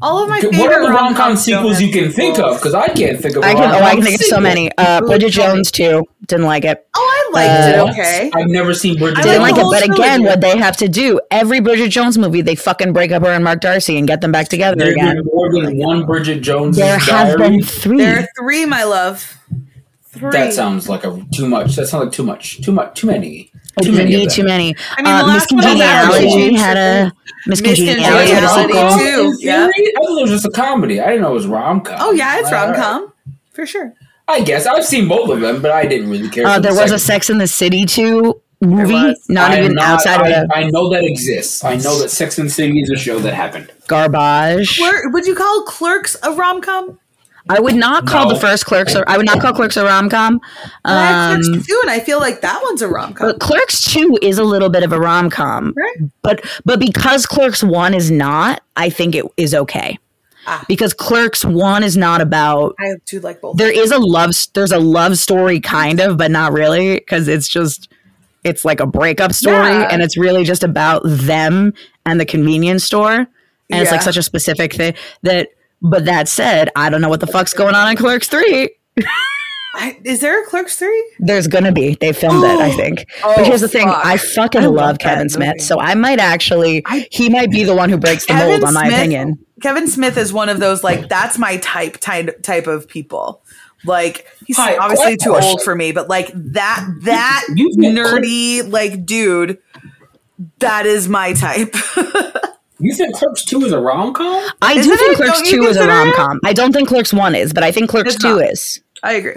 [0.02, 2.56] All of my favorite What are the rom com sequels you can think of?
[2.56, 3.44] Because I can't think of.
[3.44, 3.64] I a can.
[3.64, 4.70] Oh, I rom-com can think of so many.
[4.78, 5.30] Uh, Bridget.
[5.30, 6.04] Jones too.
[6.26, 6.86] Didn't like it.
[6.96, 7.90] Oh, I liked Uh, it.
[7.90, 8.30] Okay.
[8.34, 9.18] I've never seen Bridget.
[9.18, 9.88] I Didn't like like it.
[9.88, 13.22] But again, what they have to do every Bridget Jones movie, they fucking break up
[13.22, 15.16] her and Mark Darcy and get them back together There's again.
[15.16, 17.36] been more than one Bridget Jones There have diary.
[17.58, 17.98] been three.
[17.98, 19.36] There are three, my love.
[20.12, 20.30] Three.
[20.30, 21.76] That sounds like a too much.
[21.76, 22.60] That sounds like too much.
[22.62, 22.98] Too much.
[23.00, 23.49] Too many.
[23.82, 24.12] Too Too many.
[24.12, 24.26] many.
[24.26, 24.76] Too many.
[24.96, 27.12] I mean, the uh, Miss last one was Congeniality had a
[27.46, 29.32] Miss Miss Congeniality had a Congeniality sequel.
[29.32, 29.38] too.
[29.40, 29.66] Yeah.
[29.74, 31.00] I thought it was just a comedy.
[31.00, 31.96] I didn't know it was rom com.
[32.00, 33.12] Oh yeah, it's rom com
[33.52, 33.94] for sure.
[34.28, 36.46] I guess I've seen both of them, but I didn't really care.
[36.46, 37.00] Uh, for the there was a second.
[37.00, 40.88] Sex in the City too movie, not I even not- outside I, of I know
[40.90, 41.64] that exists.
[41.64, 43.72] I know that Sex and the City is a show that happened.
[43.86, 44.78] garbage.
[44.78, 46.98] Clerk, would you call Clerks a rom com?
[47.48, 48.34] I would not call No.
[48.34, 48.94] the first Clerks.
[48.94, 50.40] Or, I would not call Clerks a rom com.
[50.84, 53.28] Um, Clerks too, and I feel like that one's a rom com.
[53.28, 56.10] but Clerks two is a little bit of a rom com, Right.
[56.22, 59.98] but but because Clerks one is not, I think it is okay.
[60.46, 60.64] Ah.
[60.68, 62.74] Because Clerks one is not about.
[62.80, 63.56] I do like both.
[63.56, 64.30] There is a love.
[64.54, 67.88] There's a love story, kind of, but not really, because it's just.
[68.42, 69.88] It's like a breakup story, Yeah.
[69.90, 71.74] and it's really just about them
[72.06, 73.26] and the convenience store.
[73.72, 75.48] And it's like such a specific thing that.
[75.82, 78.70] But that said, I don't know what the fuck's going on in Clerks three.
[79.74, 81.12] I, is there a Clerks three?
[81.20, 81.94] There's gonna be.
[81.94, 82.76] They filmed it, I oh.
[82.76, 83.06] think.
[83.24, 84.04] Oh, but here's the thing: fuck.
[84.04, 85.58] I fucking I love, love Kevin Smith, movie.
[85.60, 88.88] so I might actually, he might be the one who breaks the mold, on my
[88.88, 89.38] opinion.
[89.62, 93.42] Kevin Smith is one of those like that's my type type type of people.
[93.84, 95.50] Like he's Hi, obviously too question.
[95.50, 99.58] old for me, but like that that nerdy like dude,
[100.58, 101.74] that is my type.
[102.80, 104.48] You think Clerks Two is a rom com?
[104.62, 105.16] I do Isn't think it?
[105.16, 106.40] Clerks Don't Two is a rom com.
[106.44, 108.50] I don't think Clerks One is, but I think Clerks It's Two not.
[108.50, 108.80] is.
[109.02, 109.36] I agree.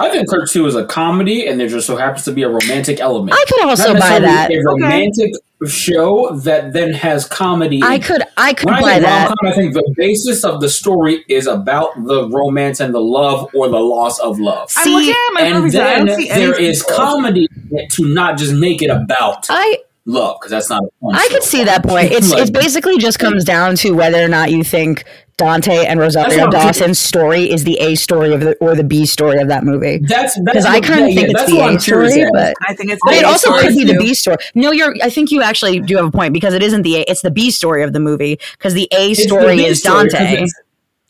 [0.00, 2.48] I think Clerks Two is a comedy, and there just so happens to be a
[2.48, 3.32] romantic element.
[3.38, 4.50] I could also Not buy necessarily that.
[4.52, 5.32] A romantic
[5.66, 7.80] show that then has comedy.
[7.82, 8.22] I could.
[8.36, 9.28] I could When I buy think that.
[9.28, 13.48] rom-com, I think the basis of the story is about the romance and the love
[13.54, 14.72] or the loss of love.
[14.76, 16.98] I'm See, looking at my and movies I then don't see any there is sequels.
[16.98, 17.48] comedy
[17.92, 20.82] to not just make it about I love, because that's not.
[20.84, 21.34] A fun I show.
[21.34, 22.12] could see that point.
[22.12, 25.04] It's Like, it basically just comes down to whether or not you think
[25.36, 29.04] Dante and That's Rosario Dawson's story is the A story of the or the B
[29.04, 29.98] story of that movie.
[29.98, 32.32] That's Because I kind of yeah, think yeah, it's the A story, at.
[32.32, 33.98] but I think it's But it A also could be the.
[33.98, 34.38] B story.
[34.54, 34.94] No, you're.
[35.02, 37.00] I think you actually do have a point because it isn't the A.
[37.08, 40.04] It's the B story of the movie because the A It's the story is story,
[40.04, 40.32] 'cause Dante.
[40.34, 40.50] it's-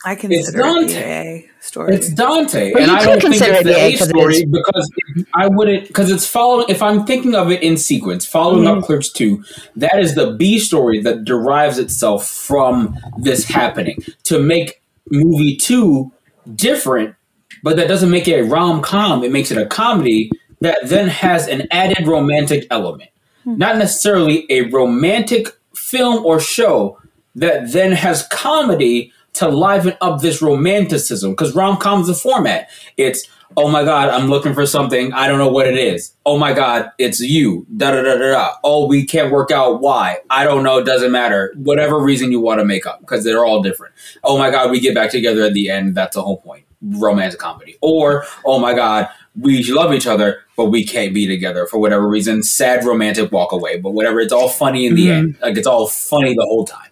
[0.04, 0.92] I consider it's Dante.
[0.94, 1.94] the A story.
[1.94, 3.86] It's Dante, But and you I could don't think consider it's it the the A
[3.86, 4.90] A 'cause it story is- because
[5.34, 6.66] I wouldn't because it's following.
[6.68, 8.78] If I'm thinking of it in sequence, following Mm-hmm.
[8.78, 9.42] up Clerks two,
[9.76, 16.10] that is the B story that derives itself from this happening to make movie two
[16.54, 17.14] different,
[17.62, 19.24] but that doesn't make it a rom com.
[19.24, 23.10] It makes it a comedy that then has an added romantic element,
[23.44, 23.58] Hmm.
[23.58, 26.98] not necessarily a romantic film or show
[27.34, 32.68] that then has comedy to liven up this romanticism because rom-com is a format.
[32.96, 33.26] It's
[33.56, 36.14] oh my god i'm looking for something i don't know what it is.
[36.26, 38.54] Oh my god it's you da da da da da.
[38.64, 40.18] Oh we can't work out why?
[40.30, 41.52] I don't know doesn't matter.
[41.56, 43.94] Whatever reason you want to make up because they're all different.
[44.24, 46.64] Oh my god we get back together at the end that's the whole point.
[46.82, 47.76] Romantic comedy.
[47.80, 49.08] Or oh my god
[49.38, 52.42] we love each other but we can't be together for whatever reason.
[52.42, 55.16] Sad romantic walk away but whatever it's all funny in the Mhm.
[55.18, 55.36] end.
[55.40, 56.90] Like it's all funny the whole time.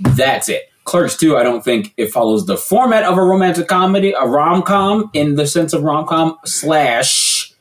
[0.00, 0.64] That's it.
[0.86, 4.62] Clerks 2, I don't think it follows the format of a romantic comedy, a rom
[4.62, 7.52] com in the sense of rom com, slash,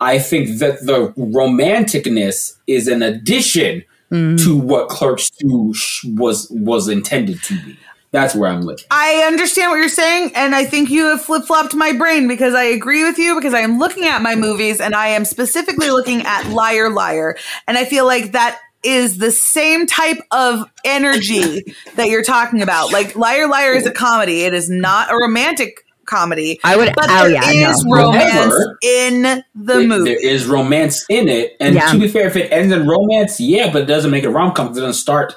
[0.00, 4.36] I think that the romanticness is an addition mm-hmm.
[4.44, 7.78] to what Clerks 2 sh- was was intended to be.
[8.10, 8.84] That's where I'm looking.
[8.90, 12.54] I understand what you're saying, and I think you have flip flopped my brain because
[12.54, 15.90] I agree with you because I am looking at my movies and I am specifically
[15.90, 21.62] looking at Liar Liar, and I feel like that is the same type of energy
[21.96, 22.92] that you're talking about.
[22.92, 26.58] Like Liar Liar is a comedy; it is not a romantic comedy.
[26.64, 26.92] I would.
[26.94, 27.96] But oh there yeah, is no.
[27.96, 29.22] romance However, in
[29.54, 30.10] the It- movie.
[30.14, 31.92] There is romance in it, and Yeah.
[31.92, 34.52] to be fair, if it ends in romance, yeah, but it doesn't make it rom
[34.52, 34.68] com.
[34.68, 35.34] It doesn't start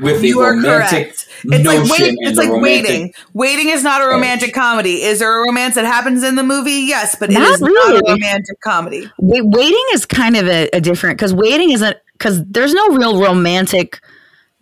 [0.00, 1.26] with the You are romantic correct.
[1.44, 3.12] It's like notion wait, it's like waiting.
[3.34, 5.02] Waiting is not a romantic comedy.
[5.02, 6.72] Is there a romance that happens in the movie?
[6.86, 7.98] Yes, but it Not is not really.
[7.98, 9.10] a romantic comedy.
[9.20, 13.20] Wait, waiting is kind of a, a different because waiting isn't because there's no real
[13.20, 14.00] romantic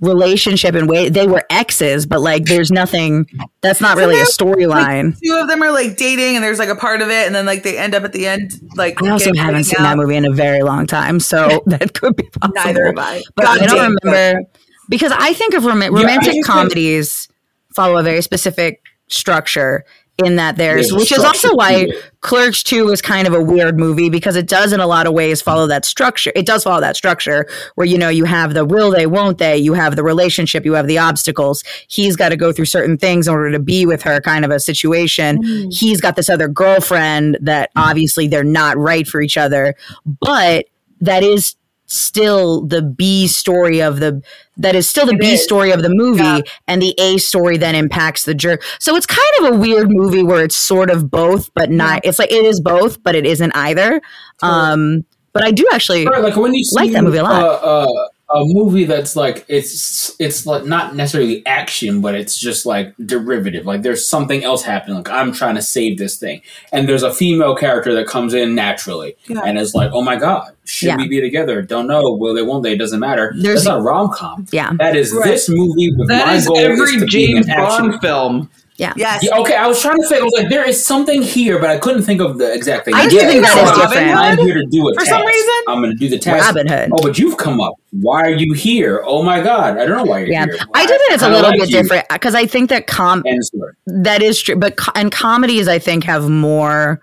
[0.00, 3.26] relationship and way they were exes, but like there's nothing
[3.62, 5.12] that's not really a storyline.
[5.12, 7.34] Like, two of them are like dating, and there's like a part of it, and
[7.34, 8.52] then like they end up at the end.
[8.76, 12.16] Like I also haven't seen that movie in a very long time, so that could
[12.16, 12.54] be possible.
[12.54, 13.22] Neither have I.
[13.34, 14.42] But God I don't remember
[14.88, 17.28] because I think of rom- romantic that- comedies
[17.74, 19.84] follow a very specific structure
[20.24, 21.88] in that there's, There's which is also why.
[22.20, 25.12] Clerks 2 is kind of a weird movie because it does in a lot of
[25.12, 26.32] ways follow that structure.
[26.34, 27.46] It does follow that structure
[27.76, 30.72] where, you know, you have the will they, won't they, you have the relationship, you
[30.72, 31.62] have the obstacles.
[31.86, 34.50] He's got to go through certain things in order to be with her kind of
[34.50, 35.42] a situation.
[35.42, 35.72] Mm.
[35.72, 40.66] He's got this other girlfriend that obviously they're not right for each other, but
[41.00, 41.54] that is
[41.86, 44.22] still the B story of the
[44.56, 45.44] that is still the It B is.
[45.44, 46.40] story of the movie Yeah.
[46.66, 48.62] and the A story then impacts the jerk.
[48.78, 52.18] So it's kind of a weird movie where it's sort of both but not it's
[52.18, 54.00] like it is both but it isn't either.
[54.42, 57.42] Um but I do actually Right, like when you see Like that movie a lot.
[57.42, 57.46] Uh,
[57.84, 62.92] uh, a movie that's like it's it's like not necessarily action, but it's just like
[63.04, 63.66] derivative.
[63.66, 64.96] Like there's something else happening.
[64.96, 68.54] Like I'm trying to save this thing, and there's a female character that comes in
[68.56, 69.42] naturally, Yeah.
[69.44, 70.96] and is like, "Oh my god, should Yeah.
[70.96, 71.62] we be together?
[71.62, 72.02] Don't know.
[72.18, 72.42] Will they?
[72.42, 72.72] Won't they?
[72.72, 74.46] It doesn't matter." There's- That's not a rom com.
[74.50, 74.72] yeah.
[74.78, 75.24] That is Right.
[75.30, 77.46] this movie with That my is goal every is James.
[77.46, 78.50] Bond film.
[78.78, 78.92] Yeah.
[78.96, 79.22] Yes.
[79.24, 81.70] Yeah, okay, I was trying to say, I was like, there is something here, but
[81.70, 82.94] I couldn't think of the exact thing.
[82.94, 84.08] I do do think think that is Robin different.
[84.10, 84.18] Hood?
[84.18, 85.10] I'm here to do a For task.
[85.10, 85.54] some reason?
[85.68, 86.44] I'm going to do the task.
[86.46, 86.90] Robin Hood.
[86.92, 87.74] Oh, but you've come up.
[87.92, 89.02] Why are you here?
[89.06, 90.44] Oh my god, I don't know why you're Yeah.
[90.44, 90.58] here.
[90.74, 91.82] I do think it's a little like bit you.
[91.82, 93.22] different because I think that com
[93.86, 97.00] That is true, but co- and comedies I think have more.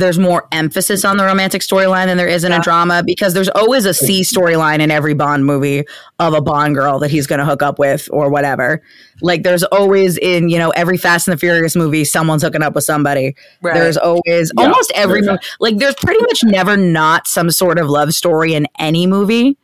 [0.00, 3.48] There's more emphasis on the romantic storyline than there is in a drama because there's
[3.50, 5.84] always a C storyline in every Bond movie
[6.18, 8.82] of a Bond girl that he's going to hook up with or whatever.
[9.20, 12.74] Like there's always in you know every Fast and the Furious movie someone's hooking up
[12.74, 13.36] with somebody.
[13.62, 13.74] Right.
[13.74, 17.78] There's always Yeah, almost every very movie like there's pretty much never not some sort
[17.78, 19.56] of love story in any movie.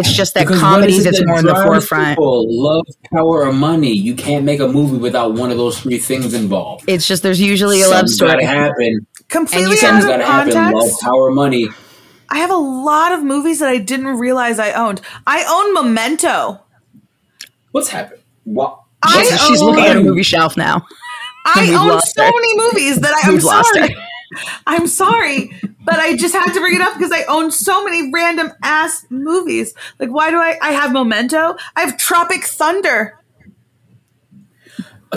[0.00, 2.10] It's just that Because what comedies is it that more in the forefront.
[2.10, 3.92] People love, power, or money.
[3.92, 6.84] You can't make a movie without one of those three things involved.
[6.86, 9.06] It's just there's usually a love Something's gotta happen.
[9.28, 10.24] Completely you out Something's of got to
[10.58, 10.72] happen.
[10.78, 11.68] Love, power, money.
[12.28, 15.00] I have a lot of movies that I didn't realize I owned.
[15.26, 16.60] I own Memento.
[17.72, 18.20] What's happened?
[18.44, 18.80] What?
[19.02, 20.86] I She's own- looking at a movie shelf now.
[21.44, 22.30] I own so her.
[22.32, 23.92] many movies that I, I'm lost sorry.
[23.92, 24.00] her.
[24.66, 25.52] I'm sorry,
[25.84, 29.06] but I just had to bring it up because I own so many random ass
[29.10, 29.74] movies.
[29.98, 30.58] Like, why do I?
[30.60, 31.56] I have Memento.
[31.76, 33.18] I have Tropic Thunder.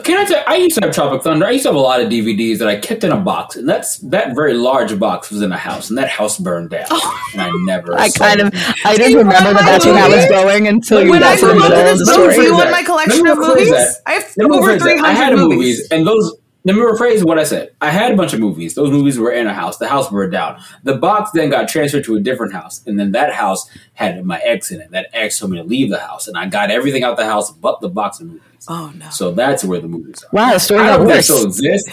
[0.03, 0.43] Can I tell?
[0.45, 1.45] I used to have Tropic Thunder.
[1.47, 3.67] I used to have a lot of DVDs that I kept in a box, and
[3.67, 7.29] that's that very large box was in a house, and that house burned down, oh.
[7.33, 7.95] and I never.
[7.95, 8.53] I kind of,
[8.85, 11.45] I didn't remember that that's where that was going until you When I got to
[11.47, 13.73] the move middle of this the book, do you want my collection of movies?
[14.05, 15.57] I have over 300 movies.
[15.57, 16.38] movies, and those.
[16.69, 17.73] Let me rephrase what I said.
[17.81, 18.75] I had a bunch of movies.
[18.75, 19.77] Those movies were in a house.
[19.77, 20.61] The house burned down.
[20.83, 24.37] The box then got transferred to a different house, and then that house had my
[24.41, 24.91] ex in it.
[24.91, 27.49] That ex told me to leave the house, and I got everything out the house
[27.49, 28.43] but the box of movies.
[28.67, 29.09] Oh no!
[29.09, 30.29] So that's where the movies are.
[30.31, 31.27] Wow, the story I got don't think worse.
[31.27, 31.89] so exist.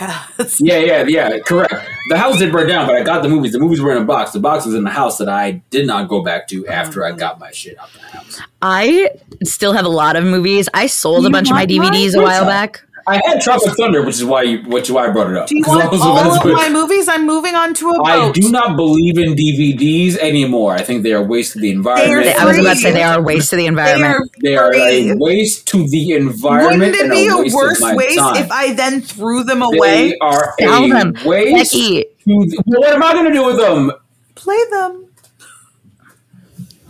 [0.61, 1.39] Yeah, yeah, yeah.
[1.39, 1.73] Correct.
[2.11, 3.53] The house did burn down, but I got the movies.
[3.53, 4.33] The movies were in a box.
[4.33, 7.13] The box was in the house that I did not go back to after I
[7.13, 8.41] got my shit out the house.
[8.61, 9.11] I
[9.43, 10.69] still have a lot of movies.
[10.75, 11.93] I sold a bunch of my want mine?
[11.93, 12.73] DVDs a while that?
[12.73, 12.86] back.
[13.09, 15.47] I had Tropic Thunder, which is why you, which is why I brought it up.
[15.47, 17.09] Do you 'Cause want all of what- my movies?
[17.09, 18.05] I'm moving on to a boat.
[18.05, 20.73] I do not believe in DVDs anymore.
[20.75, 22.25] I think they are a waste of the environment.
[22.25, 24.15] They're I was about to say they are a waste to the They environment.
[24.17, 28.19] are They are a waste to the environment Wouldn't it be a a worse waste
[28.19, 28.37] time.
[28.37, 30.09] if I then threw them away?
[30.11, 31.15] they are Sell a them.
[31.25, 31.73] waste.
[31.75, 32.01] Becky.
[32.03, 33.93] to the- what am I going to do with them?
[34.35, 35.05] Play them.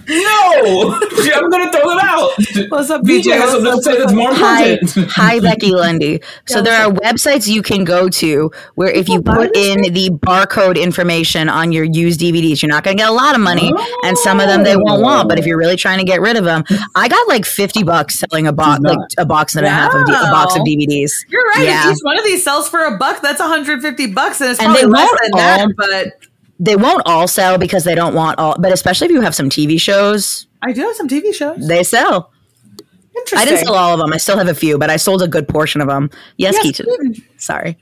[0.08, 0.98] No,
[1.34, 2.30] I'm going to throw them out.
[2.70, 3.32] What's up, BJ BJ?
[3.36, 5.10] has something to say that's more Hi, important.
[5.10, 6.20] hi, Becky Lundy.
[6.48, 10.80] So there are websites you can go to where if you put in the barcode
[10.80, 13.72] information on your used DVDs, you're not going to get a lot of money,
[14.04, 15.28] and some of them they won't want.
[15.28, 16.62] But if you're really trying to get rid of them,
[16.94, 20.06] I got like fifty bucks selling a box, like a box and a half of
[20.06, 21.12] D- a box of DVDs.
[21.28, 21.64] You're right.
[21.64, 21.90] Yeah.
[21.90, 24.82] Each one of these sells for a buck, that's 150 bucks, and it's And probably
[24.82, 25.68] they less won't than that.
[25.76, 26.25] But
[26.58, 28.56] They won't all sell because they don't want all.
[28.58, 31.66] But especially if you have some TV shows, I do have some TV shows.
[31.66, 32.32] they sell.
[33.16, 33.38] Interesting.
[33.38, 34.12] I didn't sell all of them.
[34.12, 36.10] I still have a few, but I sold a good portion of them.
[36.36, 36.86] Yes, Yes, Keaton.
[36.86, 37.28] Keaton.
[37.38, 37.76] Sorry.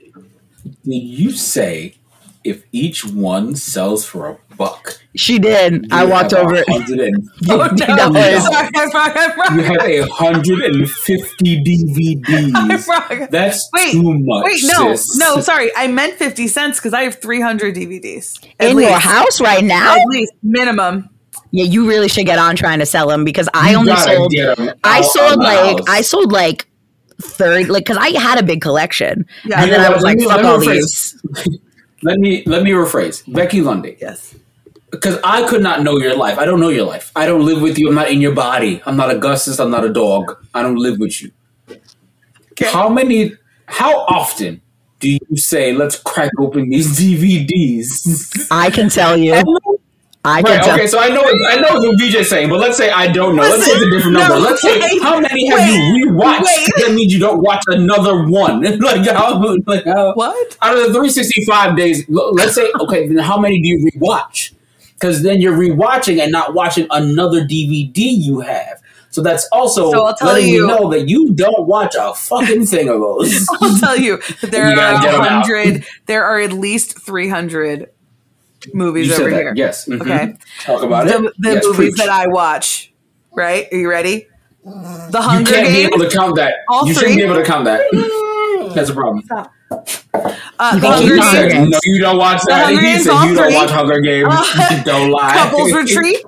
[0.83, 1.95] Did you say
[2.43, 4.99] if each one sells for a buck?
[5.15, 5.91] She did.
[5.93, 6.55] I walked over.
[6.55, 7.13] a hundred
[7.49, 7.77] Oh, $50.
[7.77, 8.39] no.
[8.39, 9.57] Sorry, I'm I'm.
[9.57, 12.87] You have a hundred and fifty DVDs.
[12.87, 13.27] wrong.
[13.31, 14.43] That's Wait, too much.
[14.45, 15.17] Wait, no, sis.
[15.17, 15.71] no, sorry.
[15.77, 18.43] I meant 50 cents because I have 300 DVDs.
[18.59, 18.89] In least.
[18.89, 19.95] your house right now?
[19.95, 21.09] At least, minimum.
[21.51, 24.15] Yeah, you really should get on trying to sell them because I You only gotta
[24.17, 24.31] sold.
[24.31, 25.85] get 'em I sold like house.
[25.87, 26.67] I sold like
[27.21, 29.61] third, like because I had a big collection, Yeah.
[29.61, 30.75] and then know I was like, me- "Fuck all rephrase.
[30.81, 31.57] these."
[32.03, 33.23] Let me let me rephrase.
[33.31, 34.35] Becky Lundy, Yes.
[34.91, 36.37] Because I could not know your life.
[36.37, 37.11] I don't know your life.
[37.15, 37.89] I don't live with you.
[37.89, 38.81] I'm not in your body.
[38.85, 39.59] I'm not Augustus.
[39.59, 40.35] I'm not a dog.
[40.53, 41.31] I don't live with you.
[42.61, 43.33] How many?
[43.67, 44.61] How often
[44.99, 48.47] do you say, "Let's crack open these DVDs"?
[48.51, 49.33] I can tell you.
[50.23, 50.75] I can Right, tell.
[50.75, 53.43] okay, so I know I know what VJ's saying, but let's say I don't know.
[53.43, 54.39] Let's say it's a different No, number.
[54.39, 56.43] Let's say wait, how many have you rewatched?
[56.45, 56.69] wait.
[56.77, 58.61] That means you don't watch another one.
[58.79, 60.57] like how like how, What?
[60.63, 64.53] out of the 365 days, let's say okay, then how many do you rewatch?
[65.05, 68.81] Because then you're rewatching and not watching another DVD you have.
[69.11, 72.13] So that's also So I'll tell letting you- me know that you don't watch a
[72.15, 73.47] fucking thing of those.
[73.61, 75.29] I'll tell you there You are gotta get 'em out.
[75.45, 75.85] hundred.
[76.07, 77.89] There are at least three hundred
[78.73, 79.53] movies You said over that, here.
[79.55, 79.85] yes.
[79.87, 80.01] mhm.
[80.01, 80.33] Okay.
[80.63, 81.33] Talk about The, it.
[81.37, 81.95] the Yes, movies preach.
[81.97, 82.91] that I watch.
[83.33, 83.67] Right?
[83.71, 84.27] Are you ready?
[84.63, 84.71] The
[85.13, 85.93] You Hunger can't be Games.
[85.93, 86.55] able to count that.
[86.69, 87.81] All you shouldn't be able to count that.
[88.73, 89.23] That's a problem.
[89.71, 91.69] Uh, You the Hunger you said, Games.
[91.69, 92.69] no, you don't watch that.
[92.71, 94.27] He Games said, you don't watch Hunger Games.
[94.33, 95.33] Uh, don't lie.
[95.33, 96.23] Couples Retreat.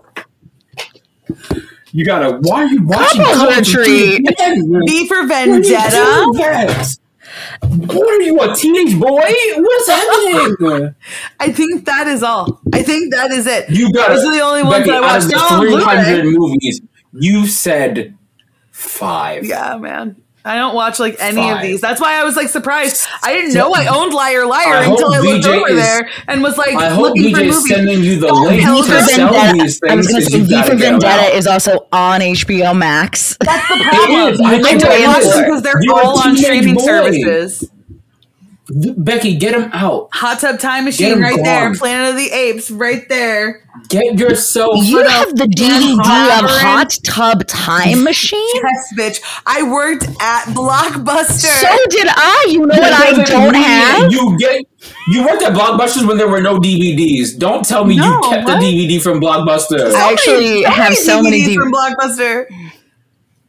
[1.92, 2.38] You gotta.
[2.42, 4.28] Why are you watching Couples Retreat.
[4.30, 4.84] again?
[4.88, 6.96] V for Why are you doing Vendetta.
[7.62, 9.32] What are you, a teenage boy?
[9.58, 10.96] What's happening?
[11.40, 12.62] I think that is all.
[12.74, 13.70] I think that is it.
[13.70, 15.26] You got Those are the only ones Becky, I out watched.
[15.26, 16.82] of the 300 movies,
[17.14, 18.18] you said
[18.72, 19.46] five.
[19.46, 20.16] Yeah, man.
[20.48, 21.82] I don't watch like any of these.
[21.82, 23.06] That's why I was like surprised.
[23.22, 25.76] I didn't know I owned Liar Liar I until hope I looked VJ over is-
[25.76, 27.68] there and was like I hope looking for is movies.
[27.70, 29.91] sending you the Don't link to sell these things.
[29.91, 32.74] I was going to 'cause say you V gotta for Vendetta is also on HBO
[32.74, 33.36] Max.
[33.41, 34.34] That's the problem.
[34.34, 34.39] is.
[34.39, 36.84] I know I what don't watch them because they're You're all on streaming boy.
[36.86, 37.70] services.
[38.70, 40.09] Becky, get him out.
[40.13, 41.74] Hot Tub Time machine Machine 'em right there.
[41.76, 43.61] Planet of the Apes right there.
[43.89, 44.86] Get yourself.
[44.86, 45.99] You have the DVD
[46.43, 48.45] of Hot Tub Time Machine?
[48.55, 49.41] Yes, bitch.
[49.45, 51.61] I worked at Blockbuster.
[51.61, 52.45] So did I.
[52.49, 54.11] You know what I Doesn't don't mean have?
[54.11, 54.65] You get.
[55.09, 57.38] You worked at Blockbusters when there were no DVDs.
[57.38, 58.59] Don't tell me No, you kept what?
[58.59, 59.93] the DVD from Blockbuster.
[59.93, 61.55] I actually have so many DVDs DVDs.
[61.55, 62.45] from Blockbuster.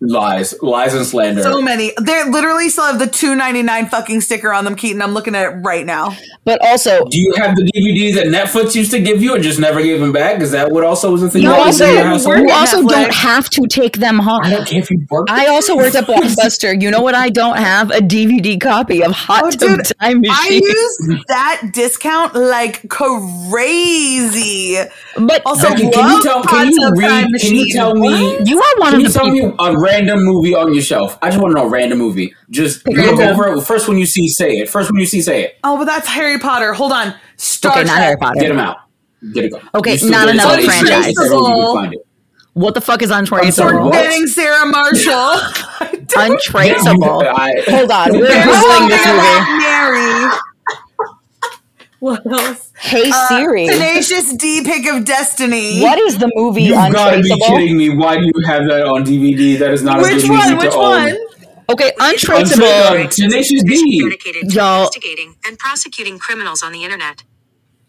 [0.01, 1.43] Lies, lies, and slander.
[1.43, 1.93] So many.
[2.01, 5.03] They literally still have the two ninety nine fucking sticker on them, Keaton.
[5.03, 6.17] I'm looking at it right now.
[6.45, 9.59] But also, Do you have the DVDs that Netflix used to give you and just
[9.59, 10.41] never gave them back?
[10.41, 11.43] Is that what also was the thing?
[11.43, 12.37] you that also, in you household?
[12.39, 12.89] you work at also Netflix.
[12.89, 14.41] don't have to take them home.
[14.45, 15.27] I don't care if you work.
[15.31, 16.81] I also worked at Blockbuster.
[16.81, 17.91] You know what I don't have?
[17.91, 20.63] A DVD copy of Hot Oh, Tub dude, Time I Machine.
[20.63, 24.77] use that discount like crazy.
[25.27, 26.43] But Also, Becky, can you tell?
[26.43, 27.29] Hot Can you read?
[27.41, 28.11] Can you tell me?
[28.11, 28.47] What?
[28.47, 29.49] you are one Can of you the tell people.
[29.51, 31.19] me a random movie on your shelf?
[31.23, 32.35] I just want to know a random movie.
[32.51, 33.21] Just look random.
[33.29, 33.63] over it.
[33.63, 34.69] First one you see, say it.
[34.69, 35.59] First one you see, say it.
[35.65, 36.73] Oh, but that's Harry Potter.
[36.75, 37.15] Hold on.
[37.37, 38.41] Star Okay, not Harry Potter.
[38.41, 38.77] Get him out.
[39.33, 39.61] Get it go.
[39.75, 41.07] Okay, You still not get another It's franchise.
[41.09, 41.49] It's on HBO.
[41.49, 42.07] You can find it.
[42.55, 43.53] What the fuck is untraceable?
[43.53, 43.93] sorry, what?
[43.93, 45.37] Getting Sarah Marshall.
[46.17, 47.21] Untraceable.
[47.29, 49.59] I- Hold on, we're There's googling this think movie.
[49.59, 50.31] Mary.
[52.01, 52.68] What else?
[52.81, 55.81] Hey Uh, Siri, Tenacious D pick of destiny.
[55.81, 57.91] what is the movie You've got to be kidding me.
[57.91, 59.59] Why do you have that on DVD?
[59.59, 60.53] That is not a Which good one?
[60.53, 61.09] movie Which to one?
[61.11, 61.17] own.
[61.71, 62.67] Okay, Untra- Untraceable.
[62.67, 64.01] uh, Tenacious D.
[64.03, 67.25] dedicated to Y'all- investigating and prosecuting criminals on the internet.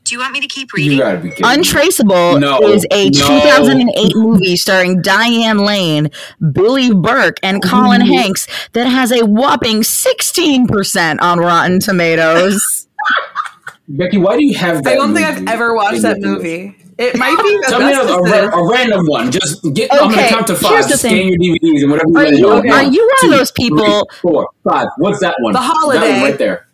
[0.05, 0.93] Do you want me to keep reading?
[0.97, 1.45] You gotta be kidding.
[1.47, 1.53] me.
[1.53, 3.11] Untraceable No, is a no.
[3.11, 6.09] 2008 movie starring Diane Lane,
[6.51, 12.87] Billy Burke, and Colin Hanks that has a whopping 16% on Rotten Tomatoes.
[13.89, 14.93] Becky, why do you have that?
[14.93, 16.75] I don't think I've ever watched that movie.
[16.99, 19.31] It might be Tell me a, a, a random one.
[19.31, 19.91] Just get.
[19.93, 20.89] I'm gonna Okay, count to here's five.
[20.91, 21.27] the Scan thing.
[21.41, 22.17] your DVDs and whatever.
[22.17, 22.69] Are you you- want.
[22.69, 23.79] are you one of those people-
[24.11, 24.87] three, four, five.
[24.97, 25.53] What's that one?
[25.53, 26.11] The That Holiday.
[26.11, 26.67] one right there.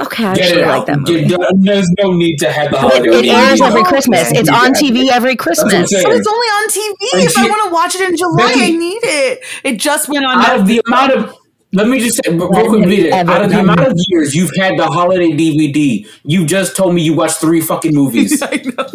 [0.00, 0.86] Okay, I Get actually it like out.
[0.86, 1.24] that movie.
[1.26, 3.08] Get- there's no need to have the It, holiday.
[3.08, 4.30] it on airs every Christmas.
[4.32, 5.72] It's on TV every Christmas.
[5.90, 6.04] saying.
[6.04, 6.94] But it's only on TV.
[7.14, 9.40] And If I want to watch it in July, Becky- I need it.
[9.64, 10.40] It just went on.
[10.40, 11.34] Out of the amount of
[11.72, 14.50] let me just say real quick, Vita, out of the done amount of years you've
[14.56, 18.42] had the holiday DVD, you just told me you watched three fucking movies.
[18.42, 18.86] I know.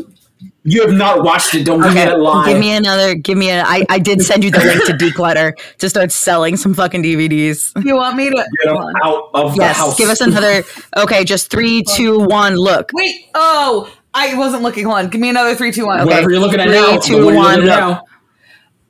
[0.63, 1.63] you have not watched it.
[1.65, 2.49] Don't give me Okay, that lie.
[2.51, 3.15] give me another.
[3.15, 3.63] Give me a.
[3.63, 7.71] I, I did send you the link to Decluttr to start selling some fucking DVDs.
[7.85, 8.35] You want me to?
[8.35, 9.97] Get them out of the Yes, house.
[9.97, 10.63] give us another.
[10.97, 12.55] Okay, just three, two, one.
[12.55, 12.89] Look.
[12.93, 13.27] Wait.
[13.35, 14.83] Oh, I wasn't looking.
[14.85, 15.07] Hold on.
[15.09, 15.99] Give me another three, two, one.
[16.01, 16.07] Okay.
[16.09, 16.97] Whatever you're looking at Three, now.
[16.99, 17.97] two, one you're one, looking at look.
[17.99, 18.03] now.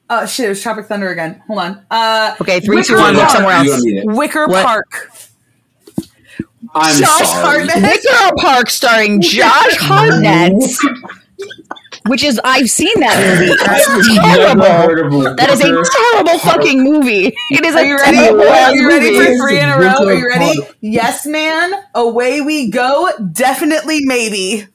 [0.09, 0.45] Oh shit!
[0.45, 1.41] It was Tropic Thunder again.
[1.47, 1.85] Hold on.
[1.89, 3.15] Uh, Okay, three, Wicker two, one.
[3.15, 3.67] Look somewhere else.
[3.69, 4.05] don't need it.
[4.05, 4.65] Wicker What?
[4.65, 5.11] Park.
[6.73, 7.67] I'm Josh sorry.
[7.67, 7.83] Hartnett.
[8.03, 10.51] Wicker Park, starring Josh Hartnett,
[12.07, 13.51] which is I've seen that movie.
[13.97, 15.35] It's terrible.
[15.35, 16.41] That is a terrible Park.
[16.61, 17.33] fucking movie.
[17.51, 18.17] It is Are a you ready?
[18.17, 20.05] Are ass you ready for three in a row?
[20.07, 20.59] Are you ready?
[20.61, 20.75] Park.
[20.81, 21.73] Yes, man.
[21.95, 23.09] Away we go.
[23.31, 24.67] Definitely, maybe.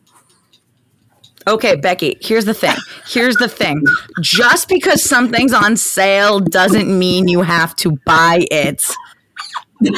[1.46, 2.76] Okay, Becky, here's the thing.
[3.06, 3.82] Here's the thing.
[4.20, 8.84] Just because something's on sale doesn't mean you have to buy it.
[9.80, 9.90] We're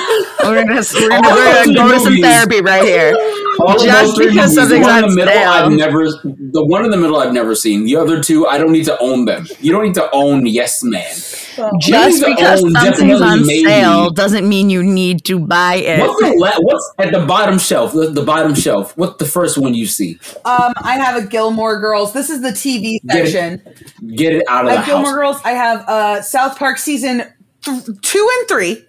[0.64, 3.12] gonna, we're gonna, we're gonna go to some therapy right here.
[3.60, 5.50] All Just those because movies, the something's one in on the middle, sale.
[5.50, 6.04] I've never.
[6.24, 7.84] The one in the middle, I've never seen.
[7.84, 9.46] The other two, I don't need to own them.
[9.60, 11.04] You don't need to own Yes Man.
[11.80, 13.64] Just because own something's on maybe.
[13.64, 16.00] sale doesn't mean you need to buy it.
[16.00, 17.92] What's the la- what's at the bottom shelf?
[17.92, 18.96] The, the bottom shelf.
[18.96, 20.18] What's the first one you see?
[20.44, 22.12] Um, I have a Gilmore Girls.
[22.12, 23.62] This is the TV Get it section.
[24.16, 25.14] Get it out of I the have Gilmore house.
[25.14, 25.40] Girls.
[25.44, 27.22] I have uh, South Park season
[27.62, 28.84] th- two and three.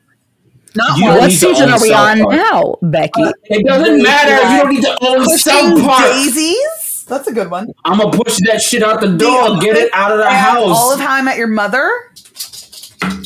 [0.76, 2.32] Not You what season are we on Park.
[2.36, 3.21] now, Becky?
[3.45, 4.53] It doesn't matter.
[4.53, 6.01] You don't need to own Pushing South Park.
[6.13, 7.05] Daisies.
[7.07, 7.67] That's a good one.
[7.86, 9.59] I'm gonna push that shit out the door.
[9.59, 10.76] Get it out of the house.
[10.78, 11.91] All of How I Met Your Mother.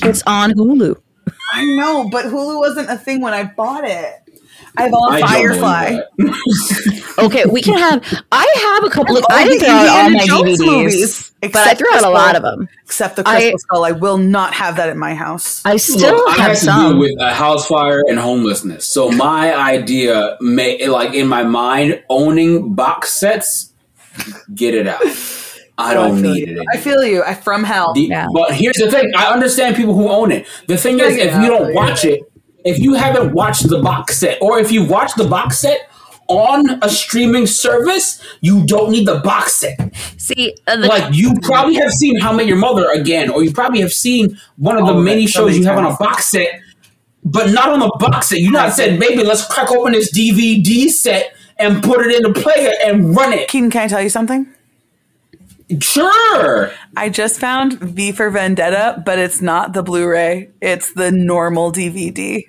[0.04, 0.96] it's on Hulu.
[1.54, 4.16] I know, but Hulu wasn't a thing when I bought it.
[4.78, 5.98] I have all I Firefly.
[7.20, 8.04] Okay, we can have.
[8.32, 9.18] I have a couple.
[9.18, 11.80] Of, all I the didn't throw out all my Jones DVDs, movies, but I except
[11.80, 12.70] threw out a lot of them.
[12.84, 13.86] Except the I- Crystal Skull.
[13.86, 15.64] I will not have that at my house.
[15.66, 16.92] I still Look, I have had to some.
[16.92, 18.86] deal with uh, a house fire and homelessness.
[18.86, 23.74] So my idea, may, like in my mind, owning box sets,
[24.54, 25.02] get it out.
[25.80, 26.62] I don't feel need you.
[26.62, 26.68] it.
[26.72, 27.24] I feel you.
[27.24, 27.94] I from hell.
[27.94, 28.28] The- Yeah.
[28.32, 30.46] But here's the thing: I understand people who own it.
[30.68, 31.76] The thing is, Figure if you don't yeah.
[31.76, 32.22] watch it,
[32.66, 35.90] if you haven't watched the box set, or if you watch the box set
[36.28, 39.96] on a streaming service, you don't need the box set.
[40.18, 43.44] See, uh, the, Like you probably have seen How I Met Your Mother again, or
[43.44, 45.86] you probably have seen one of the All many so shows many you have on
[45.86, 46.50] a box set,
[47.24, 48.40] but not on the box set.
[48.40, 52.40] You not said, "Baby, let's crack open this DVD set and put it in the
[52.40, 54.48] player and run it." Keaton, can I tell you something?
[55.80, 56.72] Sure.
[56.96, 60.50] I just found V for Vendetta, but it's not the Blu-ray.
[60.62, 62.46] It's the normal DVD.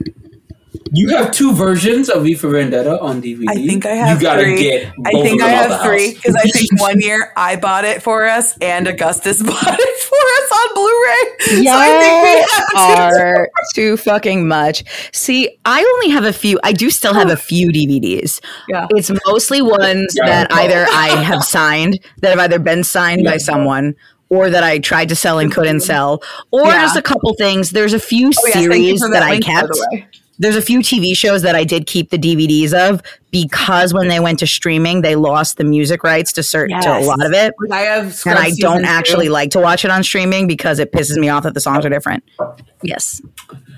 [0.92, 3.44] You have two versions of V for Vendetta on DVD.
[3.48, 4.62] I think I have You gotta three.
[4.62, 4.92] get.
[5.06, 8.56] I think I have three because I think one year I bought it for us
[8.58, 11.62] and Augustus bought it for us on Blu-ray.
[11.64, 13.18] Y'all so I think we have to.
[13.18, 14.84] are too fucking much.
[15.12, 16.58] See, I only have a few.
[16.62, 18.40] I do still have a few DVDs.
[18.68, 18.86] Yeah.
[18.90, 20.26] It's mostly ones Yeah.
[20.44, 23.32] that either I have signed, that have either been signed Yeah.
[23.32, 23.94] by someone,
[24.30, 26.82] or that I tried to sell and couldn't sell, or Yeah.
[26.82, 27.70] just a couple things.
[27.70, 29.70] There's a few Oh, yes, thank you series for that, I link, by kept.
[30.38, 30.50] The way.
[30.50, 34.20] There's a few TV shows that I did keep the DVDs of because when they
[34.20, 37.54] went to streaming, they lost the music rights to certain to a lot of it.
[37.70, 38.88] I have And I don't two.
[38.88, 41.84] actually like to watch it on streaming because it pisses me off that the songs
[41.84, 42.24] are different.
[42.82, 43.20] Yes.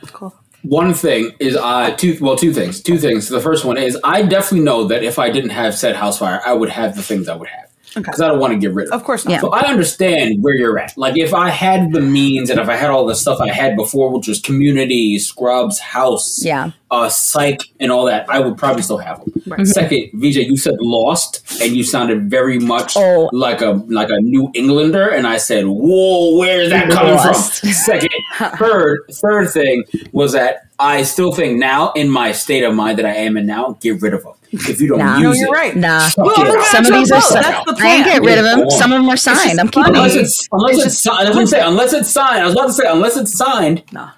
[0.08, 0.34] Cool.
[0.62, 2.82] One thing is, uh, two well, two things.
[2.82, 3.28] Two things.
[3.28, 6.42] The first one is, I definitely know that if I didn't have said house fire,
[6.44, 8.86] I would have the things I would have because I don't want to get rid
[8.88, 8.92] of.
[8.94, 9.32] Of course not.
[9.32, 9.40] Yeah.
[9.40, 10.96] So I understand where you're at.
[10.96, 13.76] Like if I had the means and if I had all the stuff I had
[13.76, 16.70] before, which was community, scrubs, house, Yeah.
[16.90, 19.66] uh, psych, and all that, I would probably still have them.
[19.66, 23.28] Second, Vijay, you said lost, and you sounded very much Oh.
[23.32, 27.60] like a like a New Englander, and I said, "Whoa, where is that coming Lost.
[27.60, 28.10] from?" Second,
[28.58, 33.06] third, third thing was that I still think now, in my state of mind that
[33.06, 34.32] I am in now, get rid of them.
[34.52, 35.18] If you don't Nah.
[35.18, 35.76] use No, it, you're right.
[35.76, 36.08] Nah.
[36.16, 36.64] Well, it.
[36.66, 38.04] Some of these are you, so- that's the I ain't plan.
[38.04, 38.60] get rid of them.
[38.64, 38.68] go.
[38.70, 39.60] Some of them are signed.
[39.60, 40.22] I'm keeping Unless them.
[40.22, 41.28] it's unless It's it's, just- signed.
[41.28, 42.42] I was say unless it's signed.
[42.42, 43.82] I was about to say unless it's signed.
[43.92, 44.08] No,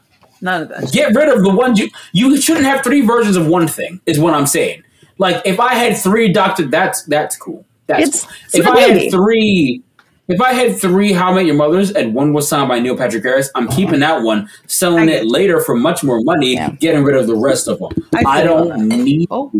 [0.41, 0.91] none of that.
[0.93, 4.01] Get rid of the ones you you shouldn't have three versions of one thing.
[4.07, 4.83] Is what I'm saying.
[5.19, 7.67] Like if I had three Doctor, that's that's cool.
[7.89, 8.33] That's It's- cool.
[8.47, 9.01] it's if I baby.
[9.05, 9.83] had three.
[10.29, 12.97] If I had three How I Met Your Mothers and one was signed by Neil
[12.97, 13.77] Patrick Harris, I'm uh-huh.
[13.77, 16.70] keeping that one, selling it later for much more money, Yeah.
[16.70, 17.91] getting rid of the rest of them.
[18.14, 19.51] I I, don't need Oh.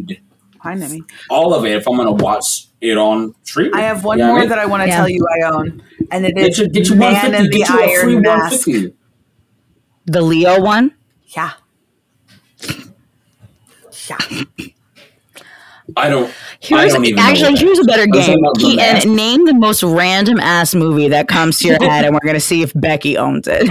[0.61, 1.03] Hi, Nemi.
[1.29, 3.75] all of it if I'm going to watch it on streaming.
[3.75, 4.49] I have one You know more I mean?
[4.51, 4.97] that I want to Yeah.
[4.99, 5.83] tell you I own,
[6.13, 7.37] and it is Get is your, get your Man 150.
[7.37, 8.69] in the Get you a free Iron Mask.
[10.07, 10.95] The Leo one.
[11.27, 11.51] Yeah.
[14.09, 14.19] Yeah.
[15.97, 16.28] I don't.
[16.28, 18.22] I Here's don't even actually here's a better game.
[18.22, 19.03] talking about the mask.
[19.03, 22.40] Keaton, name the most random ass movie that comes to your head, and we're gonna
[22.40, 23.68] see if Becky owns it.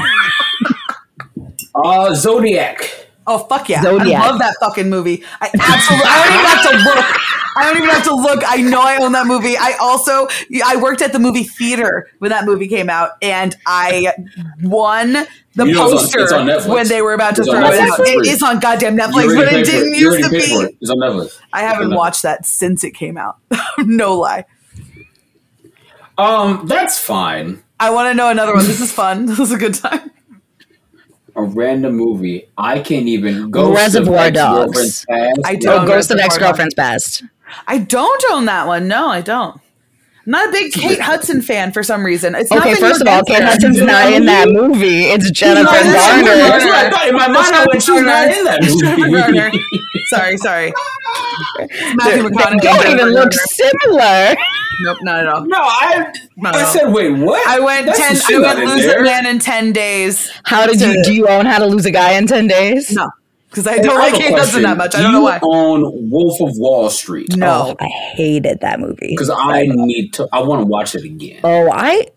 [1.75, 3.07] Uh, Zodiac.
[3.33, 3.81] Oh fuck yeah!
[3.81, 4.21] Zodiac.
[4.21, 5.23] I love that fucking movie.
[5.39, 6.07] I absolutely.
[6.07, 7.17] I don't even have to look.
[7.57, 8.43] I don't even have to look.
[8.47, 9.55] I know I own that movie.
[9.57, 10.27] I also
[10.65, 14.13] I worked at the movie theater when that movie came out, and I
[14.63, 15.13] won
[15.55, 16.31] the You know it's on- poster it's
[16.67, 17.97] on when they were about to It's on throw it out.
[17.97, 18.29] for It free.
[18.29, 20.63] is on goddamn Netflix, but it didn't You already used to be.
[20.65, 20.75] it.
[20.81, 21.39] It's on Netflix.
[21.53, 21.95] I haven't Netflix.
[21.97, 23.37] watched that since it came out.
[23.79, 24.45] no lie.
[26.17, 27.63] Um, that's fine.
[27.79, 28.65] I want to know another one.
[28.65, 29.25] This is fun.
[29.31, 30.11] This is a good time.
[31.41, 32.47] A random movie.
[32.57, 33.73] I can't even go.
[33.73, 35.05] Reservoir Dogs.
[35.09, 35.85] I Oh, don't.
[35.87, 37.23] Ghost of Reservoir Ex Girlfriend's Past.
[37.67, 38.87] I don't own that one.
[38.87, 39.59] No, I don't.
[40.25, 42.35] I'm not a big Kate Hudson fan for some reason.
[42.35, 43.43] It's Okay, nothing first of all, Kate.
[43.43, 45.05] Hudson's not in that movie.
[45.05, 46.27] It's Jennifer not in that movie.
[46.37, 46.77] That's Garner.
[46.77, 47.07] what I thought.
[47.07, 49.59] In my mind, I went, she's not in that Jennifer movie.
[49.93, 50.05] Garner.
[50.09, 50.73] Sorry, sorry.
[51.95, 52.61] Matthew They McConaughey.
[52.61, 54.35] don't even look similar.
[54.83, 55.45] Nope, not at all.
[55.45, 56.11] No, I.
[56.37, 57.45] No, I said, wait, what?
[57.47, 58.43] I went That's ten.
[58.43, 59.01] I went lose there.
[59.01, 60.31] a man in ten days.
[60.43, 61.13] How did you To- do?
[61.13, 62.91] You own How to Lose a Guy in Ten Days?
[62.91, 63.09] No,
[63.49, 64.95] because I don't like Kate Hudson that much.
[64.95, 65.39] I don't know why.
[65.43, 67.35] Own Wolf of Wall Street?
[67.35, 69.09] No, oh, I hated that movie.
[69.09, 70.27] because I need to.
[70.33, 71.41] I want to watch it again.
[71.43, 72.07] Oh, I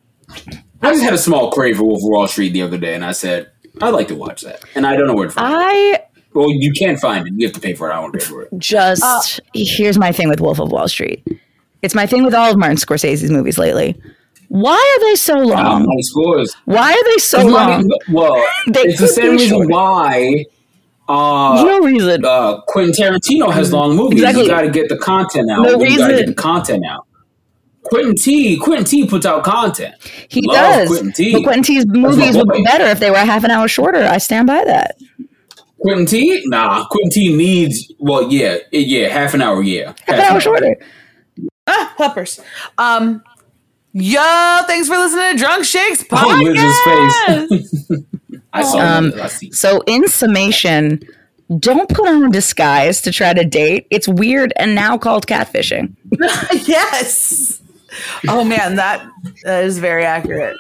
[0.81, 3.05] I just had a small crave for Wolf of Wall Street the other day, and
[3.05, 3.51] I said
[3.83, 6.07] I'd like to watch that, and I don't know where to find it.
[6.35, 7.33] I Well, you can't find it.
[7.37, 7.95] You have to pay for it.
[7.95, 8.49] I don't pay for it.
[8.59, 9.21] just Uh,
[9.55, 11.27] here's my thing with Wolf of Wall Street.
[11.83, 13.95] It's my thing with all of Martin Scorsese's movies lately.
[14.49, 15.81] Why are they so Um, long?
[15.85, 16.55] high scores.
[16.67, 17.87] Why are they so It's long?
[17.89, 19.69] not- well, They it's the same reason shorter.
[19.69, 20.45] why
[21.09, 22.25] uh, There's no reason.
[22.25, 24.21] uh, Quentin Tarantino has long movies.
[24.21, 24.45] Exactly.
[24.45, 25.63] You got to get the content out.
[25.63, 26.17] No you got to reason.
[26.17, 27.07] get the content out.
[27.83, 28.57] Quentin T.
[28.57, 29.07] Quentin T.
[29.07, 29.95] puts out content.
[30.29, 30.89] He Love does.
[30.89, 31.33] Quentin T.
[31.35, 34.03] But Quentin T's movies would be better if they were a half an hour shorter.
[34.05, 34.97] I stand by that.
[35.85, 36.43] Quentin T.
[36.47, 37.37] Nah, Quentin T.
[37.37, 37.93] needs.
[37.99, 39.63] Well, yeah, yeah, half an hour.
[39.63, 40.77] Yeah, Half an hour shorter.
[41.67, 42.41] ah, peppers.
[42.79, 43.23] Um,
[43.93, 47.49] yo, thanks for listening to Drunk Shakes Oh, podcast.
[47.51, 48.03] Liz's face.
[48.55, 49.13] I saw Um.
[49.21, 49.27] I.
[49.29, 51.01] So, in summation,
[51.59, 53.87] don't put on a disguise to try to date.
[53.91, 55.95] It's weird and now called catfishing.
[56.67, 57.61] yes.
[58.27, 59.07] Oh man, that
[59.45, 60.57] that is very accurate.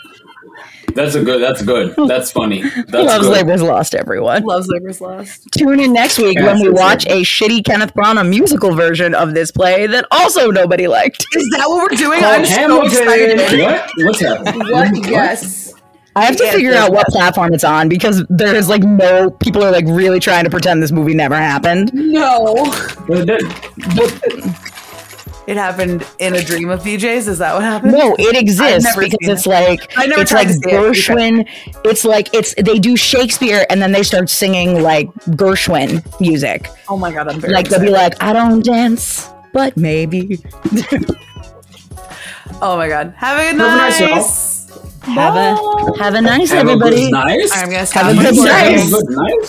[0.94, 1.42] That's a good.
[1.42, 1.94] That's good.
[2.08, 2.62] That's funny.
[2.62, 3.32] That's Loves good.
[3.32, 4.42] Labor's Lost, everyone.
[4.44, 5.48] Loves Labor's Lost.
[5.52, 9.14] Tune in next week Yes, when we watch a- a shitty Kenneth Branagh musical version
[9.14, 11.24] of this play that also nobody liked.
[11.34, 12.20] Is that what we're doing?
[12.20, 12.86] Called I'm so Hamilton.
[12.90, 13.60] excited.
[13.60, 13.90] What?
[13.98, 14.68] What's happening?
[14.70, 15.10] What?
[15.10, 15.72] Yes.
[16.16, 17.16] I have to Yeah, figure yeah, out what yeah.
[17.16, 20.92] platform it's on because there's like no people are like really trying to pretend this
[20.92, 21.90] movie never happened.
[21.92, 22.54] No.
[25.46, 27.28] Well, it happened in a dream of VJ's.
[27.28, 27.92] Is that what happened?
[27.92, 29.50] No, it exists because it's it.
[29.50, 30.72] like I never it's like to see it.
[30.72, 31.48] Gershwin.
[31.84, 36.68] It's like it's they do Shakespeare and then they start singing like Gershwin music.
[36.88, 40.42] Oh my god, I'm very Like they'll be like, I don't dance, but maybe.
[42.62, 43.14] Oh my god.
[43.16, 45.14] Have a good Have a nice night.
[45.14, 46.96] Have a have a nice Have a everybody.
[46.96, 47.40] good night.
[47.52, 49.48] I'm gonna Have a good recording.